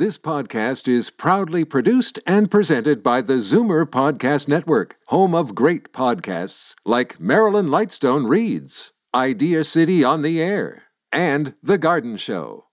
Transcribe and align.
This 0.00 0.16
podcast 0.16 0.88
is 0.88 1.10
proudly 1.10 1.62
produced 1.62 2.20
and 2.26 2.50
presented 2.50 3.02
by 3.02 3.20
the 3.20 3.34
Zoomer 3.34 3.84
Podcast 3.84 4.48
Network, 4.48 4.96
home 5.08 5.34
of 5.34 5.54
great 5.54 5.92
podcasts 5.92 6.74
like 6.86 7.20
Marilyn 7.20 7.66
Lightstone 7.66 8.26
Reads, 8.26 8.92
Idea 9.14 9.62
City 9.62 10.02
on 10.02 10.22
the 10.22 10.40
Air, 10.42 10.84
and 11.12 11.54
The 11.62 11.76
Garden 11.76 12.16
Show. 12.16 12.64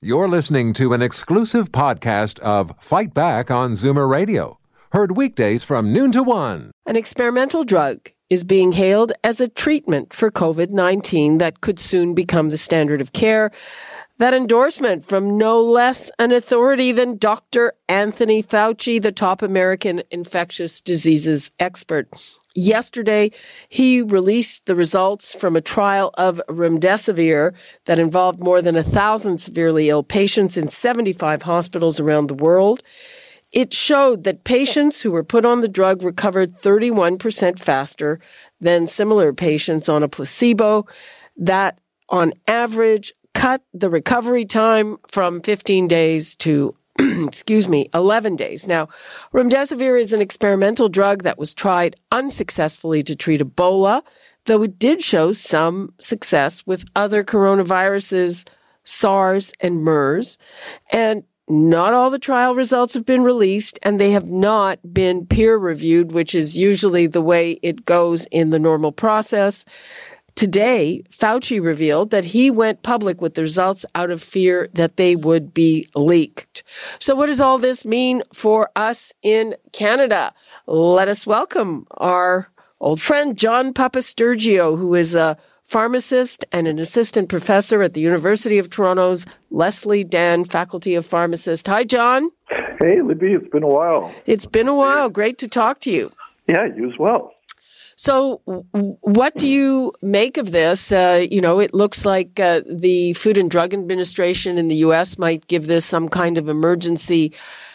You're 0.00 0.28
listening 0.28 0.72
to 0.74 0.92
an 0.92 1.02
exclusive 1.02 1.72
podcast 1.72 2.38
of 2.38 2.72
Fight 2.78 3.12
Back 3.12 3.50
on 3.50 3.72
Zoomer 3.72 4.08
Radio, 4.08 4.60
heard 4.92 5.16
weekdays 5.16 5.64
from 5.64 5.92
noon 5.92 6.12
to 6.12 6.22
one. 6.22 6.70
An 6.86 6.94
experimental 6.94 7.64
drug 7.64 8.12
is 8.30 8.44
being 8.44 8.72
hailed 8.72 9.12
as 9.22 9.40
a 9.40 9.48
treatment 9.48 10.14
for 10.14 10.30
COVID 10.30 10.70
19 10.70 11.38
that 11.38 11.60
could 11.60 11.78
soon 11.78 12.14
become 12.14 12.48
the 12.48 12.56
standard 12.56 13.00
of 13.00 13.12
care. 13.12 13.50
That 14.22 14.34
endorsement 14.34 15.04
from 15.04 15.36
no 15.36 15.60
less 15.60 16.08
an 16.16 16.30
authority 16.30 16.92
than 16.92 17.18
Dr. 17.18 17.72
Anthony 17.88 18.40
Fauci, 18.40 19.02
the 19.02 19.10
top 19.10 19.42
American 19.42 20.04
infectious 20.12 20.80
diseases 20.80 21.50
expert. 21.58 22.08
Yesterday, 22.54 23.32
he 23.68 24.00
released 24.00 24.66
the 24.66 24.76
results 24.76 25.34
from 25.34 25.56
a 25.56 25.60
trial 25.60 26.12
of 26.14 26.40
remdesivir 26.48 27.52
that 27.86 27.98
involved 27.98 28.38
more 28.38 28.62
than 28.62 28.76
a 28.76 28.84
thousand 28.84 29.38
severely 29.38 29.88
ill 29.88 30.04
patients 30.04 30.56
in 30.56 30.68
75 30.68 31.42
hospitals 31.42 31.98
around 31.98 32.28
the 32.28 32.34
world. 32.34 32.80
It 33.50 33.74
showed 33.74 34.22
that 34.22 34.44
patients 34.44 35.00
who 35.00 35.10
were 35.10 35.24
put 35.24 35.44
on 35.44 35.62
the 35.62 35.68
drug 35.68 36.04
recovered 36.04 36.54
31% 36.60 37.58
faster 37.58 38.20
than 38.60 38.86
similar 38.86 39.32
patients 39.32 39.88
on 39.88 40.04
a 40.04 40.08
placebo. 40.08 40.86
That 41.36 41.80
on 42.08 42.34
average 42.46 43.12
cut 43.34 43.62
the 43.72 43.90
recovery 43.90 44.44
time 44.44 44.98
from 45.06 45.40
15 45.40 45.88
days 45.88 46.36
to 46.36 46.74
excuse 46.98 47.68
me, 47.68 47.88
11 47.94 48.36
days. 48.36 48.68
Now, 48.68 48.88
remdesivir 49.32 49.98
is 49.98 50.12
an 50.12 50.20
experimental 50.20 50.88
drug 50.88 51.22
that 51.22 51.38
was 51.38 51.54
tried 51.54 51.96
unsuccessfully 52.10 53.02
to 53.04 53.16
treat 53.16 53.40
Ebola, 53.40 54.02
though 54.44 54.62
it 54.62 54.78
did 54.78 55.02
show 55.02 55.32
some 55.32 55.94
success 55.98 56.66
with 56.66 56.84
other 56.94 57.24
coronaviruses, 57.24 58.46
SARS 58.84 59.52
and 59.60 59.82
MERS. 59.82 60.36
And 60.90 61.24
not 61.48 61.92
all 61.92 62.10
the 62.10 62.18
trial 62.18 62.54
results 62.54 62.94
have 62.94 63.04
been 63.04 63.22
released 63.22 63.78
and 63.82 63.98
they 63.98 64.12
have 64.12 64.30
not 64.30 64.78
been 64.92 65.26
peer 65.26 65.56
reviewed, 65.56 66.12
which 66.12 66.34
is 66.34 66.58
usually 66.58 67.06
the 67.06 67.22
way 67.22 67.52
it 67.62 67.84
goes 67.84 68.26
in 68.26 68.50
the 68.50 68.58
normal 68.58 68.92
process. 68.92 69.64
Today, 70.34 71.04
Fauci 71.10 71.62
revealed 71.62 72.10
that 72.10 72.24
he 72.26 72.50
went 72.50 72.82
public 72.82 73.20
with 73.20 73.34
the 73.34 73.42
results 73.42 73.84
out 73.94 74.10
of 74.10 74.22
fear 74.22 74.68
that 74.72 74.96
they 74.96 75.14
would 75.14 75.52
be 75.54 75.86
leaked. 75.94 76.62
So, 76.98 77.14
what 77.14 77.26
does 77.26 77.40
all 77.40 77.58
this 77.58 77.84
mean 77.84 78.22
for 78.32 78.70
us 78.74 79.12
in 79.22 79.54
Canada? 79.72 80.34
Let 80.66 81.08
us 81.08 81.26
welcome 81.26 81.86
our 81.92 82.48
old 82.80 83.00
friend, 83.00 83.36
John 83.36 83.72
Papastergiou, 83.72 84.78
who 84.78 84.94
is 84.94 85.14
a 85.14 85.36
pharmacist 85.62 86.44
and 86.52 86.66
an 86.66 86.78
assistant 86.78 87.28
professor 87.28 87.82
at 87.82 87.94
the 87.94 88.00
University 88.00 88.58
of 88.58 88.68
Toronto's 88.68 89.24
Leslie 89.50 90.04
Dan 90.04 90.44
Faculty 90.44 90.94
of 90.94 91.06
Pharmacist. 91.06 91.66
Hi, 91.68 91.84
John. 91.84 92.30
Hey, 92.80 93.00
Libby, 93.00 93.32
it's 93.32 93.48
been 93.48 93.62
a 93.62 93.68
while. 93.68 94.12
It's 94.26 94.46
been 94.46 94.68
a 94.68 94.74
while. 94.74 95.08
Great 95.08 95.38
to 95.38 95.48
talk 95.48 95.80
to 95.80 95.90
you. 95.90 96.10
Yeah, 96.48 96.66
you 96.76 96.90
as 96.90 96.98
well. 96.98 97.32
So, 98.02 98.40
what 98.42 99.36
do 99.36 99.46
you 99.46 99.92
make 100.02 100.36
of 100.36 100.50
this? 100.50 100.90
Uh, 100.90 101.24
you 101.30 101.40
know, 101.40 101.60
it 101.60 101.72
looks 101.72 102.04
like 102.04 102.40
uh, 102.40 102.62
the 102.68 103.12
Food 103.12 103.38
and 103.38 103.48
Drug 103.48 103.72
Administration 103.72 104.58
in 104.58 104.66
the 104.66 104.74
U.S. 104.86 105.18
might 105.18 105.46
give 105.46 105.68
this 105.68 105.86
some 105.86 106.08
kind 106.08 106.36
of 106.36 106.48
emergency 106.48 107.32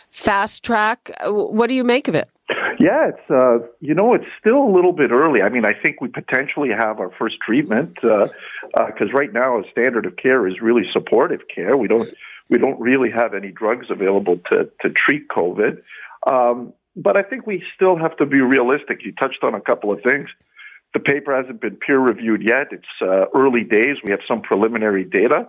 fast 0.09 0.65
track. 0.65 1.11
Uh, 1.21 1.31
what 1.31 1.67
do 1.67 1.75
you 1.75 1.85
make 1.85 2.09
of 2.09 2.15
it? 2.15 2.29
Yeah, 2.77 3.07
it's 3.07 3.31
uh, 3.31 3.65
you 3.79 3.93
know 3.93 4.13
it's 4.15 4.27
still 4.37 4.61
a 4.61 4.69
little 4.69 4.91
bit 4.91 5.11
early. 5.11 5.41
I 5.41 5.47
mean, 5.47 5.65
I 5.65 5.71
think 5.81 6.01
we 6.01 6.09
potentially 6.09 6.71
have 6.77 6.99
our 6.99 7.11
first 7.17 7.37
treatment 7.39 7.95
because 7.95 8.31
uh, 8.77 8.83
uh, 8.83 9.13
right 9.13 9.31
now, 9.31 9.59
a 9.59 9.63
standard 9.71 10.05
of 10.05 10.17
care 10.17 10.45
is 10.45 10.55
really 10.61 10.83
supportive 10.91 11.43
care. 11.47 11.77
We 11.77 11.87
don't 11.87 12.09
we 12.49 12.57
don't 12.57 12.81
really 12.81 13.11
have 13.11 13.33
any 13.33 13.53
drugs 13.53 13.87
available 13.89 14.41
to 14.51 14.69
to 14.81 14.89
treat 14.89 15.29
COVID. 15.29 15.81
Um, 16.29 16.73
but 16.97 17.15
I 17.15 17.21
think 17.21 17.45
we 17.45 17.63
still 17.75 17.95
have 17.95 18.17
to 18.17 18.25
be 18.25 18.41
realistic. 18.41 19.05
You 19.05 19.13
touched 19.13 19.43
on 19.43 19.53
a 19.53 19.61
couple 19.61 19.91
of 19.93 20.01
things. 20.01 20.27
The 20.93 20.99
paper 20.99 21.35
hasn't 21.35 21.61
been 21.61 21.75
peer 21.75 21.99
reviewed 21.99 22.41
yet. 22.41 22.67
It's 22.71 22.85
uh, 23.01 23.25
early 23.37 23.63
days. 23.63 23.97
We 24.03 24.11
have 24.11 24.21
some 24.27 24.41
preliminary 24.41 25.03
data. 25.03 25.47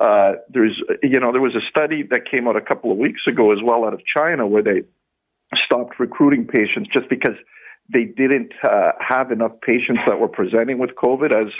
Uh, 0.00 0.32
there's, 0.48 0.80
you 1.02 1.20
know, 1.20 1.30
there 1.32 1.40
was 1.40 1.54
a 1.54 1.64
study 1.70 2.02
that 2.10 2.30
came 2.30 2.48
out 2.48 2.56
a 2.56 2.60
couple 2.60 2.90
of 2.90 2.98
weeks 2.98 3.22
ago 3.28 3.52
as 3.52 3.58
well 3.64 3.84
out 3.84 3.94
of 3.94 4.00
China 4.16 4.46
where 4.46 4.62
they 4.62 4.82
stopped 5.54 5.98
recruiting 6.00 6.46
patients 6.46 6.90
just 6.92 7.08
because 7.08 7.34
they 7.92 8.04
didn't 8.04 8.52
uh, 8.62 8.92
have 9.00 9.30
enough 9.30 9.52
patients 9.62 10.00
that 10.06 10.18
were 10.18 10.28
presenting 10.28 10.78
with 10.78 10.90
COVID 10.90 11.32
as 11.32 11.52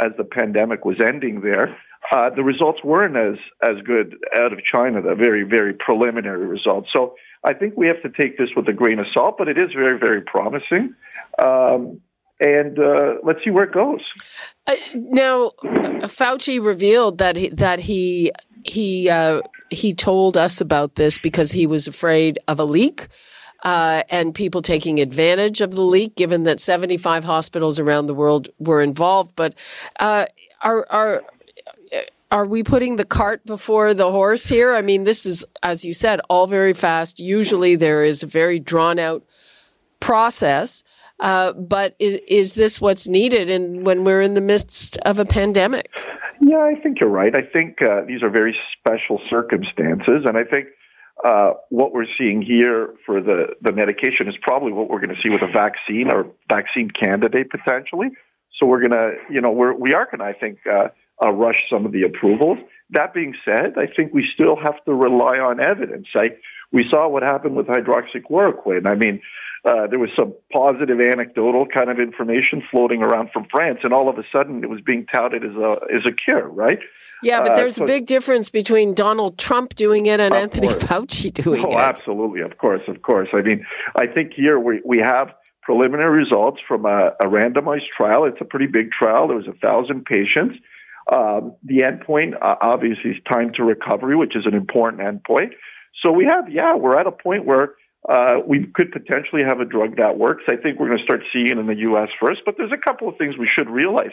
as 0.00 0.10
the 0.18 0.24
pandemic 0.24 0.84
was 0.84 0.96
ending 1.06 1.40
there. 1.40 1.76
Uh, 2.14 2.30
the 2.30 2.44
results 2.44 2.78
weren't 2.84 3.16
as 3.16 3.38
as 3.60 3.82
good 3.84 4.14
out 4.36 4.52
of 4.52 4.60
China. 4.72 5.02
The 5.02 5.16
very 5.16 5.42
very 5.42 5.74
preliminary 5.74 6.46
results. 6.46 6.88
So 6.94 7.14
I 7.44 7.52
think 7.52 7.76
we 7.76 7.88
have 7.88 8.00
to 8.02 8.08
take 8.08 8.38
this 8.38 8.48
with 8.56 8.68
a 8.68 8.72
grain 8.72 8.98
of 8.98 9.06
salt, 9.12 9.36
but 9.36 9.48
it 9.48 9.58
is 9.58 9.70
very, 9.76 9.98
very 9.98 10.22
promising. 10.22 10.94
Um, 11.42 12.00
and 12.40 12.78
uh, 12.78 13.14
let's 13.22 13.40
see 13.44 13.50
where 13.50 13.64
it 13.64 13.72
goes. 13.72 14.00
Uh, 14.66 14.74
now, 14.94 15.52
Fauci 15.62 16.64
revealed 16.64 17.18
that 17.18 17.36
he, 17.36 17.48
that 17.50 17.80
he 17.80 18.32
he 18.64 19.10
uh, 19.10 19.42
he 19.70 19.94
told 19.94 20.36
us 20.36 20.60
about 20.60 20.94
this 20.94 21.18
because 21.18 21.52
he 21.52 21.66
was 21.66 21.86
afraid 21.86 22.38
of 22.48 22.58
a 22.58 22.64
leak. 22.64 23.08
Uh, 23.62 24.02
and 24.10 24.34
people 24.34 24.60
taking 24.60 25.00
advantage 25.00 25.62
of 25.62 25.74
the 25.74 25.80
leak, 25.80 26.16
given 26.16 26.42
that 26.42 26.60
75 26.60 27.24
hospitals 27.24 27.78
around 27.78 28.04
the 28.06 28.14
world 28.14 28.50
were 28.58 28.82
involved. 28.82 29.34
But 29.36 29.54
uh, 29.98 30.26
are 30.60 30.86
are 30.90 31.22
are 32.34 32.44
we 32.44 32.64
putting 32.64 32.96
the 32.96 33.04
cart 33.04 33.46
before 33.46 33.94
the 33.94 34.10
horse 34.10 34.48
here? 34.48 34.74
I 34.74 34.82
mean, 34.82 35.04
this 35.04 35.24
is, 35.24 35.44
as 35.62 35.84
you 35.84 35.94
said, 35.94 36.20
all 36.28 36.48
very 36.48 36.72
fast. 36.72 37.20
Usually 37.20 37.76
there 37.76 38.02
is 38.02 38.24
a 38.24 38.26
very 38.26 38.58
drawn 38.58 38.98
out 38.98 39.24
process. 40.00 40.82
Uh, 41.20 41.52
but 41.52 41.94
is, 42.00 42.20
is, 42.26 42.54
this 42.54 42.80
what's 42.80 43.06
needed 43.06 43.48
in, 43.48 43.84
when 43.84 44.02
we're 44.02 44.20
in 44.20 44.34
the 44.34 44.40
midst 44.40 44.96
of 45.02 45.20
a 45.20 45.24
pandemic? 45.24 45.88
Yeah, 46.40 46.58
I 46.58 46.74
think 46.82 46.98
you're 47.00 47.08
right. 47.08 47.32
I 47.36 47.42
think 47.56 47.76
uh, 47.80 48.00
these 48.04 48.20
are 48.24 48.30
very 48.30 48.56
special 48.80 49.20
circumstances. 49.30 50.24
And 50.26 50.36
I 50.36 50.42
think 50.42 50.66
uh, 51.24 51.52
what 51.70 51.92
we're 51.92 52.10
seeing 52.18 52.42
here 52.42 52.94
for 53.06 53.20
the, 53.20 53.54
the 53.62 53.70
medication 53.70 54.26
is 54.26 54.34
probably 54.42 54.72
what 54.72 54.90
we're 54.90 54.98
going 55.00 55.14
to 55.14 55.22
see 55.24 55.30
with 55.30 55.42
a 55.42 55.52
vaccine 55.52 56.08
or 56.12 56.26
vaccine 56.48 56.90
candidate 56.90 57.48
potentially. 57.48 58.08
So 58.58 58.66
we're 58.66 58.80
going 58.80 58.90
to, 58.90 59.12
you 59.30 59.40
know, 59.40 59.52
we're, 59.52 59.72
we 59.72 59.94
are 59.94 60.06
going 60.06 60.18
to, 60.18 60.24
I 60.24 60.32
think, 60.32 60.58
uh, 61.22 61.30
rush 61.30 61.56
some 61.70 61.86
of 61.86 61.92
the 61.92 62.02
approvals. 62.02 62.58
That 62.90 63.14
being 63.14 63.34
said, 63.44 63.74
I 63.76 63.86
think 63.94 64.12
we 64.12 64.26
still 64.34 64.56
have 64.56 64.82
to 64.84 64.94
rely 64.94 65.38
on 65.38 65.60
evidence. 65.60 66.06
I, 66.14 66.30
we 66.72 66.84
saw 66.90 67.08
what 67.08 67.22
happened 67.22 67.56
with 67.56 67.66
hydroxychloroquine. 67.66 68.88
I 68.88 68.94
mean, 68.94 69.20
uh, 69.64 69.86
there 69.86 69.98
was 69.98 70.10
some 70.18 70.34
positive 70.52 71.00
anecdotal 71.00 71.66
kind 71.66 71.88
of 71.88 71.98
information 71.98 72.62
floating 72.70 73.02
around 73.02 73.30
from 73.32 73.46
France, 73.50 73.78
and 73.82 73.94
all 73.94 74.10
of 74.10 74.18
a 74.18 74.24
sudden 74.30 74.62
it 74.62 74.68
was 74.68 74.80
being 74.82 75.06
touted 75.06 75.42
as 75.42 75.56
a 75.56 75.78
as 75.94 76.04
a 76.04 76.12
cure, 76.12 76.48
right? 76.48 76.78
Yeah, 77.22 77.40
but 77.40 77.52
uh, 77.52 77.56
there's 77.56 77.76
uh, 77.76 77.78
so, 77.78 77.84
a 77.84 77.86
big 77.86 78.04
difference 78.04 78.50
between 78.50 78.92
Donald 78.92 79.38
Trump 79.38 79.74
doing 79.74 80.04
it 80.04 80.20
and 80.20 80.34
Anthony 80.34 80.68
course. 80.68 80.82
Fauci 80.82 81.32
doing 81.32 81.64
oh, 81.64 81.70
it. 81.70 81.74
Oh, 81.74 81.78
absolutely, 81.78 82.42
of 82.42 82.58
course, 82.58 82.82
of 82.88 83.00
course. 83.00 83.28
I 83.32 83.40
mean, 83.40 83.64
I 83.96 84.06
think 84.06 84.32
here 84.34 84.58
we 84.58 84.82
we 84.84 84.98
have 84.98 85.28
preliminary 85.62 86.18
results 86.24 86.60
from 86.68 86.84
a, 86.84 87.12
a 87.22 87.26
randomized 87.26 87.88
trial. 87.98 88.26
It's 88.26 88.40
a 88.42 88.44
pretty 88.44 88.66
big 88.66 88.90
trial. 88.90 89.28
There 89.28 89.38
was 89.38 89.48
a 89.48 89.66
thousand 89.66 90.04
patients. 90.04 90.56
Um, 91.12 91.56
the 91.62 91.82
endpoint, 91.82 92.34
uh, 92.40 92.56
obviously, 92.62 93.10
is 93.10 93.16
time 93.30 93.52
to 93.56 93.64
recovery, 93.64 94.16
which 94.16 94.36
is 94.36 94.46
an 94.46 94.54
important 94.54 95.02
endpoint. 95.02 95.50
So 96.02 96.12
we 96.12 96.24
have, 96.24 96.50
yeah, 96.50 96.76
we're 96.76 96.98
at 96.98 97.06
a 97.06 97.12
point 97.12 97.44
where 97.44 97.74
uh, 98.08 98.36
we 98.46 98.66
could 98.74 98.92
potentially 98.92 99.42
have 99.46 99.60
a 99.60 99.64
drug 99.64 99.96
that 99.96 100.18
works. 100.18 100.44
I 100.48 100.56
think 100.56 100.78
we're 100.78 100.88
going 100.88 100.98
to 100.98 101.04
start 101.04 101.22
seeing 101.32 101.48
it 101.48 101.58
in 101.58 101.66
the 101.66 101.76
U.S. 101.88 102.08
first, 102.20 102.42
but 102.44 102.56
there's 102.56 102.72
a 102.72 102.80
couple 102.90 103.08
of 103.08 103.16
things 103.16 103.36
we 103.38 103.48
should 103.56 103.68
realize. 103.68 104.12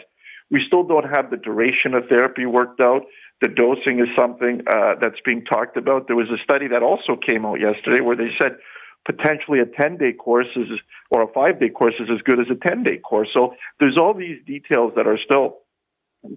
We 0.50 0.62
still 0.66 0.84
don't 0.84 1.08
have 1.14 1.30
the 1.30 1.36
duration 1.36 1.94
of 1.94 2.04
therapy 2.08 2.46
worked 2.46 2.80
out. 2.80 3.02
The 3.40 3.48
dosing 3.48 4.00
is 4.00 4.08
something 4.16 4.62
uh, 4.66 4.94
that's 5.00 5.20
being 5.24 5.44
talked 5.44 5.76
about. 5.76 6.06
There 6.06 6.16
was 6.16 6.28
a 6.28 6.42
study 6.44 6.68
that 6.68 6.82
also 6.82 7.16
came 7.16 7.44
out 7.44 7.60
yesterday 7.60 8.00
where 8.00 8.16
they 8.16 8.30
said 8.40 8.56
potentially 9.04 9.60
a 9.60 9.66
10 9.66 9.96
day 9.96 10.12
course 10.12 10.46
is, 10.56 10.68
or 11.10 11.22
a 11.22 11.32
five 11.32 11.58
day 11.58 11.68
course 11.68 11.94
is 11.98 12.08
as 12.12 12.22
good 12.22 12.38
as 12.38 12.46
a 12.50 12.68
10 12.68 12.84
day 12.84 12.98
course. 12.98 13.28
So 13.34 13.54
there's 13.80 13.96
all 13.98 14.14
these 14.14 14.38
details 14.46 14.92
that 14.96 15.06
are 15.06 15.18
still 15.18 15.61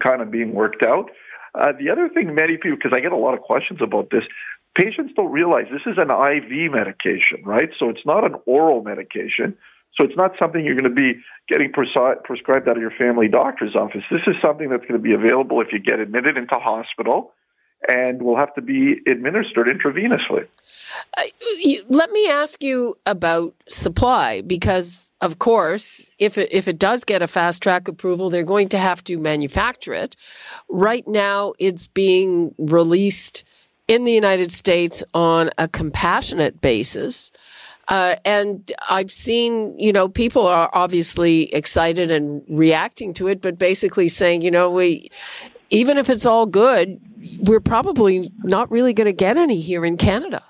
kind 0.04 0.22
of 0.22 0.32
being 0.32 0.54
worked 0.54 0.84
out. 0.84 1.12
Uh, 1.54 1.72
the 1.80 1.90
other 1.90 2.10
thing, 2.10 2.36
many 2.36 2.58
people, 2.58 2.78
because 2.78 2.92
I 2.96 3.00
get 3.00 3.12
a 3.12 3.18
lot 3.18 3.34
of 3.34 3.42
questions 3.42 3.80
about 3.82 4.10
this, 4.12 4.24
patients 4.76 5.14
don't 5.16 5.32
realize 5.32 5.66
this 5.72 5.86
is 5.86 5.98
an 5.98 6.12
IV 6.12 6.72
medication, 6.72 7.44
right? 7.46 7.70
So 7.80 7.90
it's 7.90 8.06
not 8.06 8.26
an 8.26 8.36
oral 8.46 8.84
medication. 8.84 9.58
So 9.98 10.06
it's 10.06 10.18
not 10.18 10.32
something 10.38 10.66
you're 10.66 10.76
going 10.76 10.94
to 10.94 11.02
be 11.02 11.22
getting 11.48 11.72
prescribed 11.72 12.70
out 12.70 12.76
of 12.76 12.82
your 12.82 12.92
family 12.92 13.30
doctor's 13.30 13.76
office. 13.76 14.04
This 14.12 14.22
is 14.28 14.36
something 14.44 14.70
that's 14.70 14.82
going 14.82 15.00
to 15.00 15.04
be 15.04 15.14
available 15.14 15.62
if 15.62 15.68
you 15.72 15.80
get 15.80 16.00
admitted 16.00 16.38
into 16.38 16.56
hospital. 16.56 17.32
And 17.88 18.22
will 18.22 18.38
have 18.38 18.54
to 18.56 18.62
be 18.62 19.02
administered 19.08 19.68
intravenously. 19.68 20.48
Uh, 21.18 21.24
let 21.90 22.12
me 22.12 22.30
ask 22.30 22.64
you 22.64 22.96
about 23.06 23.54
supply 23.68 24.42
because, 24.42 25.12
of 25.22 25.40
course, 25.40 26.10
if 26.20 26.38
it, 26.38 26.50
if 26.52 26.68
it 26.68 26.80
does 26.80 27.04
get 27.04 27.22
a 27.22 27.28
fast 27.28 27.62
track 27.62 27.88
approval, 27.88 28.30
they're 28.30 28.44
going 28.44 28.70
to 28.70 28.78
have 28.78 29.04
to 29.04 29.18
manufacture 29.20 29.94
it. 29.94 30.16
Right 30.70 31.08
now, 31.08 31.54
it's 31.60 31.88
being 31.88 32.54
released 32.58 33.44
in 33.88 34.06
the 34.06 34.12
United 34.12 34.52
States 34.52 35.04
on 35.14 35.52
a 35.58 35.68
compassionate 35.68 36.62
basis. 36.62 37.32
Uh, 37.88 38.16
and 38.26 38.72
I've 38.90 39.12
seen, 39.12 39.78
you 39.78 39.94
know, 39.94 40.10
people 40.10 40.48
are 40.48 40.72
obviously 40.74 41.54
excited 41.54 42.10
and 42.10 42.42
reacting 42.50 43.14
to 43.16 43.28
it, 43.28 43.42
but 43.42 43.60
basically 43.60 44.08
saying, 44.08 44.42
you 44.42 44.50
know, 44.50 44.72
we, 44.72 45.10
even 45.70 45.98
if 45.98 46.10
it's 46.10 46.26
all 46.26 46.48
good, 46.48 47.00
we're 47.40 47.60
probably 47.60 48.32
not 48.44 48.72
really 48.72 48.94
going 48.94 49.06
to 49.08 49.14
get 49.14 49.38
any 49.38 49.60
here 49.60 49.86
in 49.86 49.98
Canada. 49.98 50.44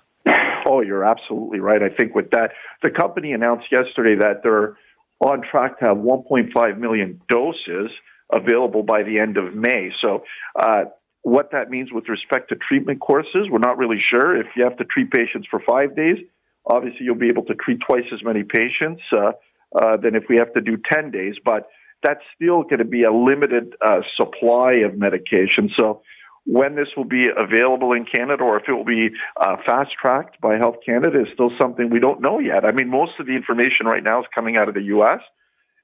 Oh, 0.68 0.82
you're 0.82 1.06
absolutely 1.06 1.60
right. 1.60 1.82
I 1.84 1.90
think 1.90 2.16
with 2.16 2.32
that, 2.32 2.52
the 2.82 2.90
company 2.90 3.34
announced 3.34 3.68
yesterday 3.72 4.16
that 4.16 4.42
they're 4.44 4.78
on 5.20 5.42
track 5.50 5.80
to 5.80 5.86
have 5.86 5.98
1.5 5.98 6.78
million 6.80 7.22
doses 7.30 7.92
available 8.32 8.84
by 8.84 9.04
the 9.04 9.20
end 9.20 9.38
of 9.38 9.54
May. 9.54 9.92
So, 10.02 10.24
uh, 10.60 10.86
what 11.22 11.52
that 11.52 11.70
means 11.70 11.92
with 11.92 12.08
respect 12.08 12.50
to 12.50 12.56
treatment 12.56 13.00
courses, 13.00 13.48
we're 13.50 13.58
not 13.58 13.78
really 13.78 14.02
sure. 14.14 14.40
If 14.40 14.48
you 14.56 14.64
have 14.64 14.78
to 14.78 14.86
treat 14.86 15.12
patients 15.12 15.48
for 15.50 15.60
five 15.68 15.96
days, 15.96 16.18
obviously 16.66 17.06
you'll 17.06 17.16
be 17.16 17.30
able 17.30 17.46
to 17.46 17.56
treat 17.56 17.80
twice 17.88 18.06
as 18.14 18.24
many 18.24 18.44
patients 18.44 19.02
uh, 19.16 19.32
uh, 19.76 19.98
than 19.98 20.16
if 20.16 20.24
we 20.30 20.38
have 20.38 20.54
to 20.54 20.62
do 20.62 20.78
10 20.92 21.10
days. 21.12 21.36
But 21.44 21.68
that's 22.04 22.22
still 22.36 22.62
going 22.64 22.78
to 22.78 22.86
be 22.86 23.04
a 23.04 23.12
limited 23.12 23.74
uh, 23.84 24.02
supply 24.16 24.84
of 24.86 24.98
medication. 24.98 25.72
So 25.80 26.04
when 26.46 26.76
this 26.76 26.88
will 26.96 27.06
be 27.06 27.28
available 27.36 27.94
in 27.94 28.06
Canada 28.06 28.44
or 28.44 28.58
if 28.58 28.64
it 28.68 28.72
will 28.72 28.86
be 28.86 29.10
uh, 29.42 29.56
fast 29.66 29.92
tracked 30.00 30.40
by 30.42 30.58
Health 30.58 30.78
Canada 30.86 31.22
is 31.22 31.28
still 31.34 31.52
something 31.60 31.90
we 31.90 32.00
don't 32.00 32.22
know 32.22 32.40
yet. 32.40 32.66
I 32.66 32.72
mean, 32.72 32.90
most 32.90 33.14
of 33.20 33.26
the 33.26 33.34
information 33.34 33.88
right 33.88 34.04
now 34.04 34.20
is 34.20 34.28
coming 34.34 34.56
out 34.56 34.70
of 34.70 34.76
the 34.76 34.84
U.S. 34.84 35.22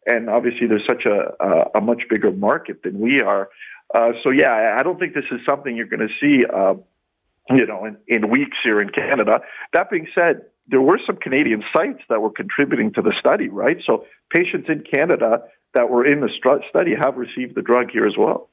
And 0.06 0.30
obviously, 0.30 0.68
there's 0.68 0.86
such 0.88 1.06
a, 1.06 1.34
a, 1.44 1.80
a 1.80 1.82
much 1.82 2.04
bigger 2.10 2.32
market 2.32 2.84
than 2.84 3.00
we 3.00 3.22
are. 3.22 3.50
Uh, 3.94 4.12
so 4.24 4.30
yeah, 4.30 4.76
I 4.80 4.84
don't 4.84 5.00
think 5.00 5.14
this 5.14 5.26
is 5.32 5.40
something 5.50 5.76
you're 5.76 5.88
going 5.88 6.08
to 6.08 6.14
see, 6.22 6.46
uh, 6.46 6.76
you 7.50 7.66
know, 7.66 7.86
in, 7.86 7.98
in 8.08 8.30
weeks 8.30 8.58
here 8.64 8.80
in 8.80 8.90
Canada. 8.90 9.42
That 9.74 9.90
being 9.90 10.08
said, 10.18 10.44
there 10.68 10.82
were 10.82 11.00
some 11.06 11.18
Canadian 11.18 11.64
sites 11.76 12.02
that 12.10 12.22
were 12.22 12.30
contributing 12.30 12.94
to 12.94 13.02
the 13.02 13.14
study, 13.20 13.50
right? 13.50 13.78
So 13.86 14.06
patients 14.34 14.70
in 14.70 14.84
Canada 14.84 15.44
that 15.74 15.90
were 15.90 16.06
in 16.06 16.22
the 16.22 16.30
study 16.70 16.92
have 17.02 17.18
received 17.18 17.56
the 17.56 17.62
drug 17.62 17.90
here 17.92 18.06
as 18.06 18.14
well. 18.18 18.50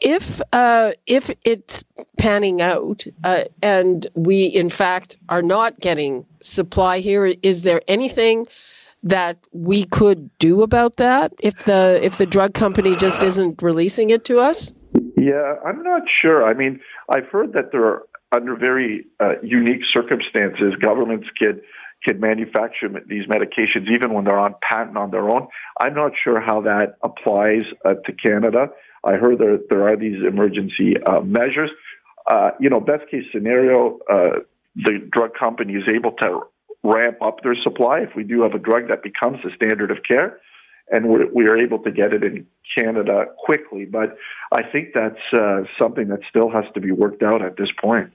If 0.00 0.40
uh, 0.52 0.92
if 1.06 1.30
it's 1.44 1.84
panning 2.16 2.60
out, 2.60 3.04
and 3.62 4.06
we 4.14 4.46
in 4.46 4.70
fact 4.70 5.16
are 5.28 5.42
not 5.42 5.78
getting 5.78 6.26
supply 6.40 7.00
here, 7.00 7.34
is 7.42 7.62
there 7.62 7.82
anything? 7.86 8.46
That 9.02 9.46
we 9.52 9.84
could 9.84 10.30
do 10.38 10.62
about 10.62 10.96
that 10.96 11.32
if 11.40 11.64
the 11.64 11.98
if 12.02 12.18
the 12.18 12.26
drug 12.26 12.54
company 12.54 12.94
just 12.96 13.22
isn't 13.22 13.62
releasing 13.62 14.10
it 14.10 14.24
to 14.26 14.38
us? 14.38 14.72
Yeah, 15.16 15.54
I'm 15.64 15.82
not 15.82 16.02
sure. 16.20 16.44
I 16.44 16.54
mean, 16.54 16.80
I've 17.08 17.26
heard 17.26 17.52
that 17.52 17.72
there 17.72 17.84
are 17.84 18.02
under 18.32 18.56
very 18.56 19.06
uh, 19.18 19.34
unique 19.42 19.82
circumstances, 19.94 20.74
governments 20.80 21.26
could 21.40 21.62
can 22.06 22.18
manufacture 22.18 22.88
these 23.08 23.26
medications 23.26 23.86
even 23.92 24.14
when 24.14 24.24
they're 24.24 24.38
on 24.38 24.54
patent 24.62 24.96
on 24.96 25.10
their 25.10 25.28
own. 25.28 25.46
I'm 25.82 25.94
not 25.94 26.12
sure 26.24 26.40
how 26.40 26.62
that 26.62 26.94
applies 27.02 27.62
uh, 27.84 27.94
to 28.06 28.12
Canada. 28.12 28.68
I 29.04 29.16
heard 29.16 29.38
there 29.38 29.58
there 29.68 29.88
are 29.88 29.96
these 29.96 30.16
emergency 30.26 30.94
uh, 31.06 31.20
measures. 31.20 31.70
Uh, 32.30 32.50
you 32.60 32.70
know, 32.70 32.80
best 32.80 33.10
case 33.10 33.24
scenario, 33.32 33.98
uh, 34.10 34.40
the 34.76 35.08
drug 35.10 35.32
company 35.38 35.74
is 35.74 35.82
able 35.92 36.12
to 36.12 36.40
ramp 36.82 37.18
up 37.22 37.42
their 37.42 37.56
supply 37.62 38.00
if 38.00 38.14
we 38.16 38.24
do 38.24 38.42
have 38.42 38.54
a 38.54 38.58
drug 38.58 38.88
that 38.88 39.02
becomes 39.02 39.38
the 39.44 39.50
standard 39.54 39.90
of 39.90 39.98
care 40.08 40.40
and 40.90 41.08
we're, 41.08 41.26
we 41.32 41.46
are 41.46 41.56
able 41.56 41.78
to 41.78 41.90
get 41.90 42.12
it 42.12 42.22
in 42.22 42.46
Canada 42.76 43.26
quickly. 43.38 43.84
But 43.84 44.16
I 44.52 44.62
think 44.62 44.88
that's 44.94 45.20
uh, 45.32 45.62
something 45.80 46.08
that 46.08 46.20
still 46.28 46.50
has 46.50 46.64
to 46.74 46.80
be 46.80 46.90
worked 46.90 47.22
out 47.22 47.42
at 47.42 47.56
this 47.56 47.68
point. 47.80 48.12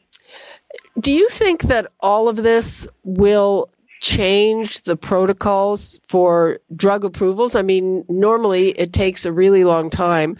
Do 1.00 1.12
you 1.12 1.30
think 1.30 1.64
that 1.64 1.92
all 2.00 2.28
of 2.28 2.38
this 2.38 2.88
will 3.04 3.70
change 4.06 4.84
the 4.84 4.96
protocols 4.96 6.00
for 6.08 6.60
drug 6.76 7.04
approvals? 7.04 7.56
I 7.56 7.64
mean, 7.64 8.06
normally 8.08 8.70
it 8.72 8.94
takes 8.94 9.26
a 9.26 9.34
really 9.34 9.64
long 9.64 9.90
time. 9.90 10.38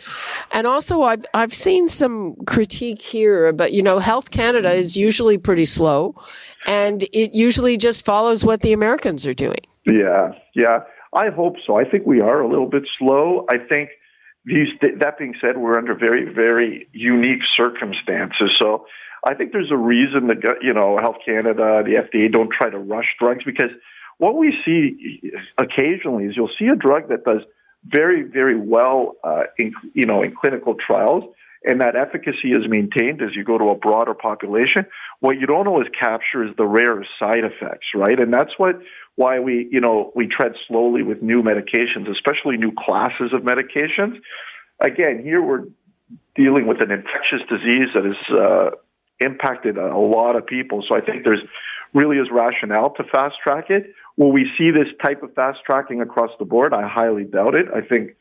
And 0.52 0.68
also 0.68 1.02
I've 1.02 1.26
I've 1.34 1.54
seen 1.54 1.90
some 1.90 2.36
critique 2.46 3.02
here, 3.02 3.52
but 3.52 3.74
you 3.74 3.82
know, 3.82 3.98
Health 3.98 4.30
Canada 4.30 4.72
is 4.72 4.96
usually 4.96 5.38
pretty 5.40 5.66
slow 5.66 6.16
and 6.68 7.04
it 7.12 7.34
usually 7.34 7.78
just 7.78 8.06
follows 8.06 8.46
what 8.46 8.62
the 8.62 8.72
Americans 8.72 9.26
are 9.26 9.34
doing. 9.34 9.64
Yeah, 9.86 10.34
yeah. 10.54 10.80
I 11.14 11.30
hope 11.30 11.56
so. 11.66 11.78
I 11.78 11.86
think 11.90 12.06
we 12.06 12.22
are 12.22 12.42
a 12.42 12.48
little 12.48 12.70
bit 12.70 12.84
slow. 13.00 13.46
I 13.50 13.58
think 13.58 13.90
these. 14.46 14.68
That 15.00 15.18
being 15.18 15.34
said, 15.42 15.58
we're 15.58 15.78
under 15.78 15.96
very, 15.96 16.32
very 16.32 16.88
unique 16.92 17.44
circumstances. 17.56 18.52
So 18.62 18.86
I 19.26 19.34
think 19.34 19.52
there's 19.52 19.72
a 19.72 19.78
reason 19.78 20.28
that 20.28 20.38
you 20.62 20.74
know 20.74 20.98
Health 21.02 21.18
Canada, 21.26 21.84
the 21.84 22.04
FDA, 22.04 22.32
don't 22.32 22.52
try 22.52 22.70
to 22.70 22.78
rush 22.78 23.08
drugs 23.20 23.44
because 23.44 23.72
what 24.18 24.36
we 24.36 24.54
see 24.64 25.32
occasionally 25.58 26.26
is 26.26 26.34
you'll 26.38 26.52
see 26.58 26.68
a 26.68 26.76
drug 26.76 27.10
that 27.10 27.24
does 27.26 27.42
very, 27.86 28.24
very 28.24 28.58
well, 28.58 29.16
uh, 29.24 29.44
in 29.58 29.74
you 29.94 30.06
know, 30.06 30.24
in 30.24 30.34
clinical 30.40 30.76
trials, 30.76 31.24
and 31.64 31.82
that 31.82 31.96
efficacy 31.96 32.50
is 32.50 32.64
maintained 32.68 33.22
as 33.22 33.30
you 33.36 33.44
go 33.44 33.58
to 33.58 33.66
a 33.66 33.76
broader 33.76 34.14
population. 34.14 34.86
What 35.20 35.40
you 35.40 35.48
don't 35.48 35.68
always 35.68 35.88
capture 36.00 36.48
is 36.48 36.56
the 36.58 36.66
rare 36.66 37.06
side 37.20 37.44
effects, 37.44 37.88
right? 37.96 38.20
And 38.20 38.34
that's 38.34 38.52
what 38.58 38.80
why 39.16 39.40
we, 39.40 39.68
you 39.72 39.80
know, 39.82 40.12
we 40.16 40.28
tread 40.28 40.54
slowly 40.68 41.02
with 41.02 41.22
new 41.22 41.42
medications, 41.42 42.10
especially 42.12 42.58
new 42.58 42.74
classes 42.78 43.34
of 43.34 43.42
medications. 43.42 44.20
Again, 44.80 45.22
here 45.24 45.42
we're 45.42 45.66
dealing 46.36 46.68
with 46.68 46.82
an 46.82 46.92
infectious 46.92 47.42
disease 47.50 47.88
that 47.96 48.06
is 48.06 48.38
uh, 48.38 48.70
impacted 49.20 49.78
a 49.78 49.98
lot 49.98 50.36
of 50.36 50.46
people. 50.46 50.84
So 50.90 50.98
I 50.98 51.02
think 51.02 51.24
there's 51.24 51.42
really 51.94 52.18
is 52.18 52.28
rationale 52.32 52.94
to 52.96 53.04
fast 53.12 53.36
track 53.42 53.66
it. 53.70 53.94
Will 54.18 54.32
we 54.32 54.48
see 54.58 54.72
this 54.72 54.88
type 55.04 55.24
of 55.24 55.34
fast 55.34 55.60
tracking 55.66 56.02
across 56.02 56.32
the 56.40 56.46
board? 56.46 56.74
I 56.74 56.88
highly 56.88 57.24
doubt 57.24 57.56
it. 57.56 57.68
I 57.74 57.82
think 57.82 58.16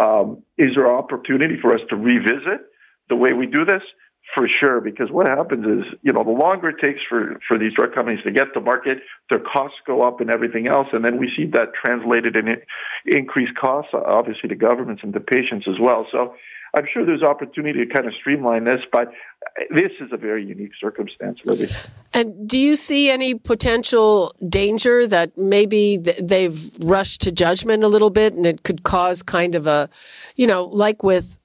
um, 0.00 0.42
is 0.58 0.70
there 0.76 0.92
opportunity 0.92 1.56
for 1.60 1.72
us 1.72 1.80
to 1.90 1.96
revisit 1.96 2.66
the 3.08 3.16
way 3.16 3.30
we 3.32 3.46
do 3.46 3.64
this? 3.64 3.82
For 4.34 4.48
sure, 4.60 4.80
because 4.80 5.08
what 5.08 5.28
happens 5.28 5.64
is, 5.64 5.94
you 6.02 6.12
know, 6.12 6.24
the 6.24 6.32
longer 6.32 6.70
it 6.70 6.80
takes 6.82 6.98
for, 7.08 7.38
for 7.46 7.58
these 7.58 7.72
drug 7.74 7.94
companies 7.94 8.18
to 8.24 8.32
get 8.32 8.52
to 8.54 8.60
market, 8.60 8.98
their 9.30 9.38
costs 9.38 9.78
go 9.86 10.02
up 10.02 10.20
and 10.20 10.30
everything 10.30 10.66
else, 10.66 10.88
and 10.92 11.04
then 11.04 11.18
we 11.20 11.30
see 11.36 11.46
that 11.52 11.68
translated 11.84 12.34
in 12.34 12.56
increased 13.06 13.54
costs, 13.54 13.92
obviously 13.94 14.48
to 14.48 14.56
governments 14.56 15.02
and 15.04 15.12
to 15.12 15.20
patients 15.20 15.66
as 15.68 15.76
well. 15.80 16.08
So 16.10 16.34
I'm 16.76 16.86
sure 16.92 17.06
there's 17.06 17.22
opportunity 17.22 17.86
to 17.86 17.94
kind 17.94 18.08
of 18.08 18.14
streamline 18.18 18.64
this, 18.64 18.82
but 18.92 19.12
this 19.70 19.92
is 20.00 20.12
a 20.12 20.16
very 20.16 20.44
unique 20.44 20.72
circumstance, 20.80 21.38
really. 21.44 21.68
And 22.12 22.48
do 22.48 22.58
you 22.58 22.76
see 22.76 23.10
any 23.10 23.34
potential 23.34 24.34
danger 24.48 25.06
that 25.06 25.36
maybe 25.36 25.96
they've 25.96 26.70
rushed 26.80 27.22
to 27.22 27.32
judgment 27.32 27.82
a 27.84 27.88
little 27.88 28.10
bit 28.10 28.34
and 28.34 28.46
it 28.46 28.62
could 28.62 28.82
cause 28.82 29.22
kind 29.22 29.54
of 29.54 29.66
a, 29.66 29.88
you 30.36 30.46
know, 30.46 30.64
like 30.64 31.02
with 31.02 31.38